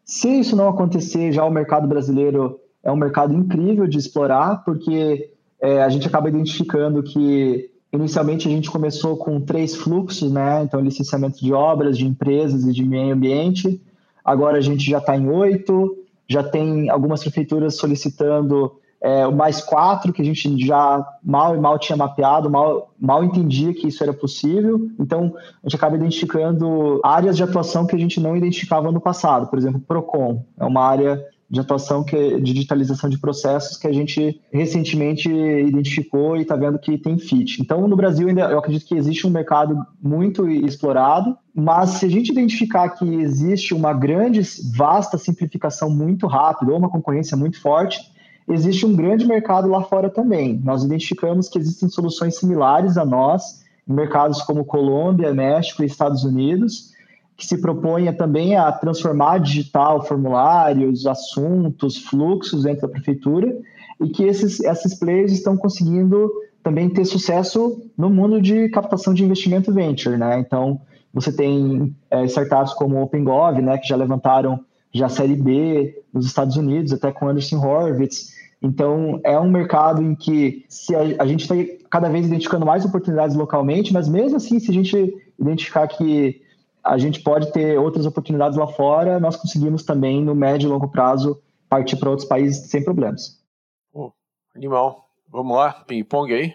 Se 0.03 0.27
isso 0.27 0.55
não 0.55 0.67
acontecer, 0.67 1.31
já 1.31 1.43
o 1.43 1.49
mercado 1.49 1.87
brasileiro 1.87 2.59
é 2.83 2.91
um 2.91 2.95
mercado 2.95 3.33
incrível 3.33 3.87
de 3.87 3.97
explorar, 3.97 4.63
porque 4.63 5.31
é, 5.59 5.81
a 5.81 5.89
gente 5.89 6.07
acaba 6.07 6.29
identificando 6.29 7.01
que 7.01 7.71
inicialmente 7.91 8.47
a 8.47 8.51
gente 8.51 8.69
começou 8.69 9.17
com 9.17 9.41
três 9.41 9.73
fluxos, 9.75 10.31
né, 10.31 10.61
então 10.61 10.79
licenciamento 10.79 11.43
de 11.43 11.51
obras, 11.53 11.97
de 11.97 12.05
empresas 12.05 12.63
e 12.65 12.71
de 12.71 12.85
meio 12.85 13.15
ambiente, 13.15 13.81
agora 14.25 14.57
a 14.57 14.61
gente 14.61 14.89
já 14.89 14.97
está 14.97 15.15
em 15.15 15.29
oito, 15.29 15.95
já 16.27 16.43
tem 16.43 16.89
algumas 16.89 17.21
prefeituras 17.21 17.77
solicitando 17.77 18.71
é, 18.99 19.27
mais 19.27 19.61
quatro, 19.61 20.11
que 20.11 20.21
a 20.21 20.25
gente 20.25 20.57
já 20.65 21.05
mal 21.23 21.55
e 21.55 21.59
mal 21.59 21.77
tinha 21.77 21.95
mapeado, 21.95 22.49
mal, 22.49 22.91
mal 22.99 23.23
entendia 23.23 23.71
que 23.71 23.87
isso 23.87 24.01
era 24.01 24.11
possível. 24.11 24.89
Então, 24.99 25.35
a 25.63 25.67
gente 25.67 25.75
acaba 25.75 25.95
identificando 25.95 26.99
áreas 27.03 27.37
de 27.37 27.43
atuação 27.43 27.85
que 27.85 27.95
a 27.95 27.99
gente 27.99 28.19
não 28.19 28.35
identificava 28.35 28.91
no 28.91 28.99
passado. 28.99 29.47
Por 29.47 29.59
exemplo, 29.59 29.79
PROCON 29.79 30.43
é 30.59 30.65
uma 30.65 30.81
área 30.81 31.23
de 31.49 31.59
atuação 31.59 32.03
que 32.03 32.15
é 32.15 32.39
de 32.39 32.53
digitalização 32.53 33.09
de 33.09 33.19
processos 33.19 33.77
que 33.77 33.87
a 33.87 33.93
gente 33.93 34.41
recentemente 34.51 35.29
identificou 35.29 36.35
e 36.35 36.41
está 36.41 36.55
vendo 36.55 36.79
que 36.79 36.97
tem 36.97 37.17
fit. 37.19 37.61
Então, 37.61 37.87
no 37.87 37.95
Brasil, 37.95 38.27
ainda 38.27 38.49
eu 38.49 38.57
acredito 38.57 38.85
que 38.85 38.95
existe 38.95 39.27
um 39.27 39.29
mercado 39.29 39.85
muito 40.01 40.49
explorado, 40.49 41.37
mas 41.53 41.91
se 41.91 42.05
a 42.05 42.09
gente 42.09 42.31
identificar 42.31 42.89
que 42.89 43.05
existe 43.05 43.73
uma 43.73 43.93
grande, 43.93 44.41
vasta 44.75 45.17
simplificação 45.17 45.89
muito 45.89 46.25
rápida 46.27 46.71
ou 46.71 46.77
uma 46.77 46.89
concorrência 46.89 47.37
muito 47.37 47.61
forte, 47.61 47.99
existe 48.47 48.85
um 48.85 48.95
grande 48.95 49.25
mercado 49.25 49.67
lá 49.67 49.83
fora 49.83 50.09
também. 50.09 50.59
Nós 50.63 50.83
identificamos 50.83 51.47
que 51.47 51.59
existem 51.59 51.89
soluções 51.89 52.37
similares 52.37 52.97
a 52.97 53.05
nós 53.05 53.63
em 53.87 53.93
mercados 53.93 54.41
como 54.41 54.65
Colômbia, 54.65 55.33
México 55.33 55.83
e 55.83 55.85
Estados 55.85 56.23
Unidos, 56.23 56.94
que 57.37 57.45
se 57.45 57.59
propõe 57.59 58.11
também 58.13 58.55
a 58.55 58.71
transformar 58.71 59.39
digital 59.39 60.05
formulários, 60.05 61.05
assuntos, 61.05 61.97
fluxos 61.97 62.63
dentro 62.63 62.83
da 62.83 62.87
prefeitura 62.87 63.57
e 63.99 64.09
que 64.09 64.23
esses, 64.23 64.59
esses 64.61 64.97
players 64.97 65.31
estão 65.31 65.57
conseguindo 65.57 66.31
também 66.63 66.89
ter 66.89 67.05
sucesso 67.05 67.81
no 67.97 68.09
mundo 68.09 68.41
de 68.41 68.69
captação 68.69 69.13
de 69.13 69.23
investimento 69.23 69.71
venture, 69.71 70.17
né? 70.17 70.39
Então, 70.39 70.81
você 71.13 71.31
tem 71.31 71.95
é, 72.09 72.25
startups 72.25 72.73
como 72.73 73.01
OpenGov, 73.01 73.61
né, 73.61 73.77
que 73.77 73.87
já 73.87 73.95
levantaram 73.95 74.59
já 74.91 75.09
série 75.09 75.35
B 75.35 76.01
nos 76.13 76.25
Estados 76.25 76.55
Unidos, 76.55 76.93
até 76.93 77.11
com 77.11 77.27
Anderson 77.27 77.57
Horowitz. 77.57 78.33
Então, 78.61 79.19
é 79.23 79.37
um 79.39 79.49
mercado 79.49 80.01
em 80.01 80.15
que 80.15 80.65
se 80.69 80.95
a, 80.95 81.01
a 81.19 81.27
gente 81.27 81.41
está 81.41 81.55
cada 81.89 82.09
vez 82.09 82.25
identificando 82.25 82.65
mais 82.65 82.83
oportunidades 82.85 83.35
localmente, 83.35 83.93
mas 83.93 84.07
mesmo 84.07 84.37
assim, 84.37 84.59
se 84.59 84.71
a 84.71 84.73
gente 84.73 85.15
identificar 85.39 85.87
que 85.87 86.41
a 86.85 86.97
gente 86.99 87.21
pode 87.21 87.51
ter 87.51 87.79
outras 87.79 88.05
oportunidades 88.05 88.57
lá 88.57 88.67
fora, 88.67 89.19
nós 89.19 89.35
conseguimos 89.35 89.83
também, 89.83 90.23
no 90.23 90.35
médio 90.35 90.67
e 90.67 90.69
longo 90.69 90.87
prazo, 90.87 91.41
partir 91.67 91.97
para 91.97 92.11
outros 92.11 92.27
países 92.27 92.69
sem 92.69 92.83
problemas. 92.83 93.43
Oh, 93.91 94.11
animal. 94.55 95.09
Vamos 95.27 95.57
lá, 95.57 95.73
ping-pong 95.87 96.31
aí? 96.31 96.53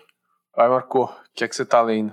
Vai, 0.57 0.69
Marco, 0.69 1.05
o 1.05 1.11
que 1.35 1.43
é 1.43 1.49
que 1.49 1.57
você 1.57 1.63
está 1.63 1.83
lendo? 1.83 2.13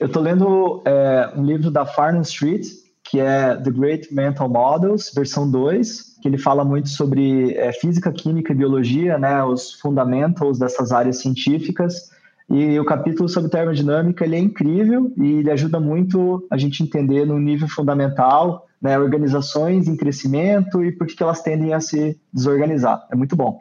Eu 0.00 0.06
estou 0.06 0.22
lendo 0.22 0.82
é, 0.86 1.30
um 1.36 1.44
livro 1.44 1.70
da 1.70 1.84
Farnham 1.84 2.22
Street, 2.22 2.66
que 3.04 3.20
é 3.20 3.54
The 3.56 3.70
Great 3.70 4.14
Mental 4.14 4.48
Models, 4.48 5.12
versão 5.14 5.50
2, 5.50 6.18
que 6.22 6.28
ele 6.28 6.38
fala 6.38 6.64
muito 6.64 6.88
sobre 6.88 7.54
é, 7.54 7.72
física, 7.72 8.10
química 8.12 8.52
e 8.52 8.56
biologia, 8.56 9.18
né, 9.18 9.44
os 9.44 9.74
fundamentals 9.74 10.58
dessas 10.58 10.90
áreas 10.90 11.18
científicas, 11.20 12.10
e 12.50 12.80
o 12.80 12.84
capítulo 12.84 13.28
sobre 13.28 13.50
termodinâmica 13.50 14.24
ele 14.24 14.36
é 14.36 14.38
incrível 14.38 15.12
e 15.18 15.38
ele 15.38 15.50
ajuda 15.50 15.78
muito 15.78 16.46
a 16.50 16.56
gente 16.56 16.82
entender 16.82 17.26
no 17.26 17.38
nível 17.38 17.68
fundamental 17.68 18.66
né, 18.80 18.98
organizações 18.98 19.86
em 19.86 19.96
crescimento 19.96 20.82
e 20.82 20.92
por 20.92 21.06
que 21.06 21.22
elas 21.22 21.42
tendem 21.42 21.74
a 21.74 21.80
se 21.80 22.18
desorganizar. 22.32 23.06
É 23.10 23.16
muito 23.16 23.36
bom. 23.36 23.60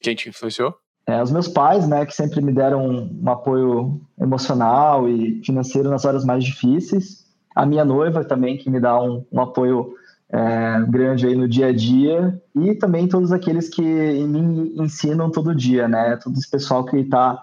Quem 0.00 0.14
te 0.14 0.28
influenciou? 0.28 0.74
É, 1.06 1.22
os 1.22 1.30
meus 1.30 1.48
pais, 1.48 1.88
né, 1.88 2.04
que 2.04 2.14
sempre 2.14 2.40
me 2.40 2.52
deram 2.52 2.86
um, 2.86 3.20
um 3.22 3.30
apoio 3.30 4.00
emocional 4.20 5.08
e 5.08 5.40
financeiro 5.44 5.88
nas 5.88 6.04
horas 6.04 6.24
mais 6.24 6.44
difíceis. 6.44 7.24
A 7.54 7.64
minha 7.64 7.84
noiva 7.84 8.24
também, 8.24 8.56
que 8.56 8.70
me 8.70 8.80
dá 8.80 9.00
um, 9.00 9.24
um 9.32 9.40
apoio 9.40 9.94
é, 10.30 10.84
grande 10.88 11.26
aí 11.26 11.34
no 11.34 11.48
dia 11.48 11.66
a 11.68 11.72
dia. 11.72 12.40
E 12.54 12.74
também 12.74 13.08
todos 13.08 13.32
aqueles 13.32 13.68
que 13.68 13.82
me 13.82 14.74
ensinam 14.76 15.30
todo 15.30 15.54
dia, 15.54 15.88
né? 15.88 16.16
Todo 16.16 16.38
esse 16.38 16.50
pessoal 16.50 16.84
que 16.84 16.96
está 16.96 17.42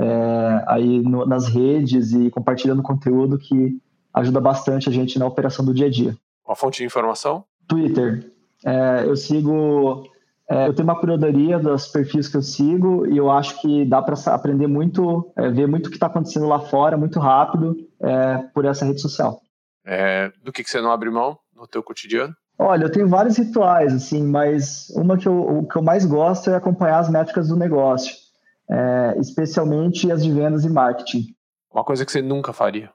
é, 0.00 0.64
aí 0.66 1.00
no, 1.00 1.26
nas 1.26 1.48
redes 1.48 2.12
e 2.12 2.30
compartilhando 2.30 2.82
conteúdo 2.82 3.38
que 3.38 3.78
ajuda 4.14 4.40
bastante 4.40 4.88
a 4.88 4.92
gente 4.92 5.18
na 5.18 5.26
operação 5.26 5.64
do 5.64 5.74
dia 5.74 5.86
a 5.86 5.90
dia. 5.90 6.16
Uma 6.46 6.56
fonte 6.56 6.78
de 6.78 6.84
informação? 6.84 7.44
Twitter. 7.68 8.32
É, 8.64 9.04
eu 9.06 9.16
sigo 9.16 10.04
é, 10.50 10.66
eu 10.66 10.74
tenho 10.74 10.88
uma 10.88 10.98
curadoria 10.98 11.60
dos 11.60 11.86
perfis 11.86 12.26
que 12.26 12.36
eu 12.36 12.42
sigo 12.42 13.06
e 13.06 13.16
eu 13.16 13.30
acho 13.30 13.60
que 13.60 13.84
dá 13.84 14.02
para 14.02 14.16
aprender 14.34 14.66
muito, 14.66 15.32
é, 15.36 15.48
ver 15.48 15.68
muito 15.68 15.86
o 15.86 15.90
que 15.90 15.96
está 15.96 16.06
acontecendo 16.06 16.48
lá 16.48 16.58
fora, 16.58 16.96
muito 16.96 17.20
rápido, 17.20 17.76
é, 18.00 18.38
por 18.52 18.64
essa 18.64 18.84
rede 18.84 19.00
social. 19.00 19.40
É, 19.86 20.32
do 20.42 20.50
que, 20.50 20.64
que 20.64 20.70
você 20.70 20.80
não 20.80 20.90
abre 20.90 21.08
mão 21.08 21.38
no 21.54 21.68
teu 21.68 21.84
cotidiano? 21.84 22.34
Olha, 22.58 22.84
eu 22.84 22.90
tenho 22.90 23.06
vários 23.06 23.38
rituais, 23.38 23.94
assim, 23.94 24.24
mas 24.24 24.90
uma 24.96 25.16
que 25.16 25.28
eu, 25.28 25.40
o 25.40 25.68
que 25.68 25.76
eu 25.76 25.82
mais 25.82 26.04
gosto 26.04 26.50
é 26.50 26.56
acompanhar 26.56 26.98
as 26.98 27.08
métricas 27.08 27.46
do 27.48 27.56
negócio, 27.56 28.12
é, 28.70 29.18
especialmente 29.18 30.10
as 30.10 30.22
de 30.22 30.32
vendas 30.32 30.64
e 30.64 30.70
marketing. 30.70 31.34
Uma 31.72 31.84
coisa 31.84 32.04
que 32.04 32.12
você 32.12 32.22
nunca 32.22 32.52
faria? 32.52 32.90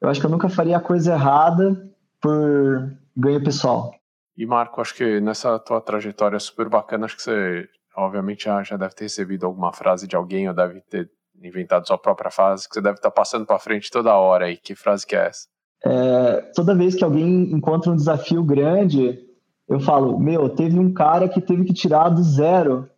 Eu 0.00 0.08
acho 0.08 0.20
que 0.20 0.26
eu 0.26 0.30
nunca 0.30 0.48
faria 0.48 0.76
a 0.76 0.80
coisa 0.80 1.12
errada 1.12 1.90
por 2.20 2.92
ganho 3.16 3.42
pessoal. 3.42 3.94
E 4.36 4.44
Marco, 4.44 4.80
acho 4.80 4.94
que 4.94 5.20
nessa 5.20 5.58
tua 5.58 5.80
trajetória 5.80 6.38
super 6.38 6.68
bacana, 6.68 7.06
acho 7.06 7.16
que 7.16 7.22
você 7.22 7.68
obviamente 7.96 8.44
já, 8.44 8.62
já 8.62 8.76
deve 8.76 8.94
ter 8.94 9.04
recebido 9.04 9.46
alguma 9.46 9.72
frase 9.72 10.06
de 10.06 10.16
alguém 10.16 10.48
ou 10.48 10.54
deve 10.54 10.80
ter 10.82 11.08
inventado 11.42 11.86
sua 11.86 11.98
própria 11.98 12.30
frase 12.30 12.68
que 12.68 12.74
você 12.74 12.80
deve 12.80 12.96
estar 12.96 13.10
passando 13.10 13.46
para 13.46 13.58
frente 13.58 13.90
toda 13.90 14.14
hora 14.14 14.46
aí. 14.46 14.56
Que 14.56 14.74
frase 14.74 15.06
que 15.06 15.14
é 15.14 15.26
essa? 15.26 15.46
É, 15.84 16.40
toda 16.54 16.74
vez 16.74 16.94
que 16.94 17.04
alguém 17.04 17.52
encontra 17.52 17.92
um 17.92 17.96
desafio 17.96 18.42
grande, 18.42 19.20
eu 19.68 19.78
falo, 19.78 20.18
meu, 20.18 20.48
teve 20.48 20.78
um 20.78 20.92
cara 20.92 21.28
que 21.28 21.40
teve 21.40 21.64
que 21.64 21.74
tirar 21.74 22.08
do 22.08 22.22
zero 22.22 22.88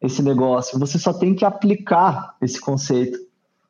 esse 0.00 0.22
negócio. 0.22 0.78
Você 0.78 0.98
só 0.98 1.12
tem 1.12 1.34
que 1.34 1.44
aplicar 1.44 2.36
esse 2.40 2.60
conceito. 2.60 3.18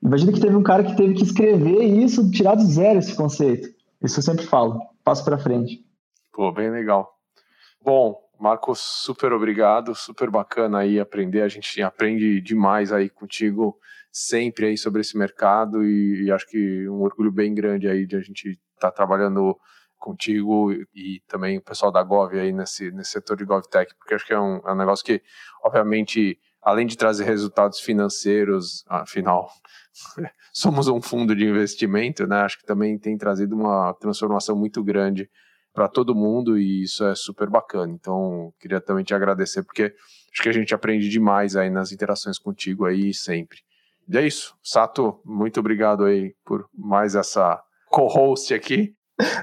Imagina 0.02 0.32
que 0.32 0.40
teve 0.40 0.56
um 0.56 0.62
cara 0.62 0.84
que 0.84 0.96
teve 0.96 1.14
que 1.14 1.24
escrever 1.24 1.82
isso, 1.82 2.30
tirar 2.30 2.54
do 2.54 2.62
zero 2.62 2.98
esse 2.98 3.14
conceito. 3.14 3.68
Isso 4.02 4.18
eu 4.18 4.22
sempre 4.22 4.46
falo. 4.46 4.80
Passo 5.04 5.24
para 5.24 5.38
frente. 5.38 5.84
Pô, 6.32 6.50
bem 6.52 6.70
legal. 6.70 7.12
Bom, 7.82 8.16
Marcos, 8.38 8.80
super 8.80 9.32
obrigado, 9.32 9.94
super 9.94 10.30
bacana 10.30 10.78
aí 10.78 10.98
aprender. 10.98 11.42
A 11.42 11.48
gente 11.48 11.82
aprende 11.82 12.40
demais 12.40 12.92
aí 12.92 13.10
contigo 13.10 13.76
sempre 14.10 14.66
aí 14.66 14.78
sobre 14.78 15.02
esse 15.02 15.16
mercado 15.16 15.84
e, 15.84 16.24
e 16.24 16.32
acho 16.32 16.46
que 16.46 16.88
um 16.88 17.02
orgulho 17.02 17.30
bem 17.30 17.54
grande 17.54 17.86
aí 17.86 18.06
de 18.06 18.16
a 18.16 18.20
gente 18.20 18.50
estar 18.74 18.90
tá 18.90 18.90
trabalhando 18.90 19.56
contigo 20.00 20.72
e 20.94 21.20
também 21.28 21.58
o 21.58 21.62
pessoal 21.62 21.92
da 21.92 22.02
Gov 22.02 22.32
aí 22.36 22.52
nesse, 22.52 22.90
nesse 22.90 23.12
setor 23.12 23.36
de 23.36 23.44
GovTech, 23.44 23.94
porque 23.96 24.14
acho 24.14 24.26
que 24.26 24.32
é 24.32 24.40
um, 24.40 24.56
é 24.66 24.72
um 24.72 24.76
negócio 24.76 25.04
que, 25.04 25.22
obviamente, 25.62 26.38
além 26.62 26.86
de 26.86 26.96
trazer 26.96 27.24
resultados 27.24 27.78
financeiros, 27.78 28.84
afinal, 28.88 29.48
somos 30.52 30.88
um 30.88 31.00
fundo 31.00 31.36
de 31.36 31.44
investimento, 31.44 32.26
né? 32.26 32.40
Acho 32.40 32.58
que 32.58 32.66
também 32.66 32.98
tem 32.98 33.16
trazido 33.16 33.54
uma 33.54 33.94
transformação 33.94 34.56
muito 34.56 34.82
grande 34.82 35.30
para 35.72 35.88
todo 35.88 36.14
mundo 36.14 36.58
e 36.58 36.82
isso 36.82 37.04
é 37.04 37.14
super 37.14 37.48
bacana. 37.48 37.92
Então, 37.92 38.52
queria 38.58 38.80
também 38.80 39.04
te 39.04 39.14
agradecer 39.14 39.62
porque 39.62 39.94
acho 40.32 40.42
que 40.42 40.48
a 40.48 40.52
gente 40.52 40.74
aprende 40.74 41.08
demais 41.08 41.56
aí 41.56 41.70
nas 41.70 41.92
interações 41.92 42.38
contigo 42.38 42.86
aí 42.86 43.14
sempre. 43.14 43.58
E 44.08 44.18
é 44.18 44.26
isso. 44.26 44.56
Sato, 44.62 45.20
muito 45.24 45.60
obrigado 45.60 46.04
aí 46.04 46.34
por 46.44 46.68
mais 46.76 47.14
essa 47.14 47.62
co-host 47.90 48.52
aqui. 48.52 48.94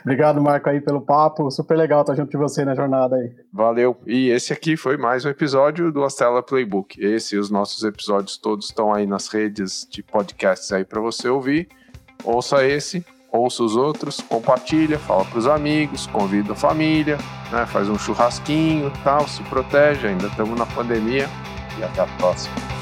Obrigado, 0.02 0.42
Marco, 0.42 0.70
aí 0.70 0.82
pelo 0.82 1.02
papo. 1.02 1.50
Super 1.52 1.78
legal 1.78 2.02
estar 2.02 2.16
junto 2.16 2.30
de 2.30 2.38
você 2.38 2.66
na 2.66 2.76
jornada 2.76 3.16
aí. 3.16 3.32
Valeu. 3.52 3.98
E 4.06 4.30
esse 4.30 4.54
aqui 4.54 4.78
foi 4.78 4.98
mais 4.98 5.26
um 5.26 5.30
episódio 5.30 5.92
do 5.92 6.04
Astela 6.04 6.42
Playbook. 6.42 7.04
Esse 7.04 7.36
e 7.36 7.40
os 7.40 7.50
nossos 7.50 7.84
episódios 7.84 8.38
todos 8.38 8.68
estão 8.68 8.94
aí 8.94 9.06
nas 9.06 9.28
redes 9.28 9.88
de 9.90 10.02
podcasts 10.04 10.72
aí 10.72 10.86
para 10.86 11.02
você 11.02 11.30
ouvir. 11.30 11.68
Ouça 12.24 12.66
esse, 12.66 13.06
ouça 13.32 13.64
os 13.64 13.76
outros, 13.76 14.20
compartilha, 14.22 14.98
fala 14.98 15.26
para 15.26 15.40
os 15.40 15.48
amigos, 15.48 16.08
convida 16.08 16.54
a 16.54 16.56
família, 16.56 17.18
né, 17.52 17.66
faz 17.68 17.90
um 17.90 17.98
churrasquinho 17.98 18.92
tal, 19.04 19.28
se 19.28 19.44
protege, 19.44 20.08
ainda 20.08 20.28
estamos 20.28 20.58
na 20.58 20.66
pandemia 20.66 21.28
e 21.78 21.84
até 21.84 22.02
a 22.02 22.08
próxima. 22.18 22.77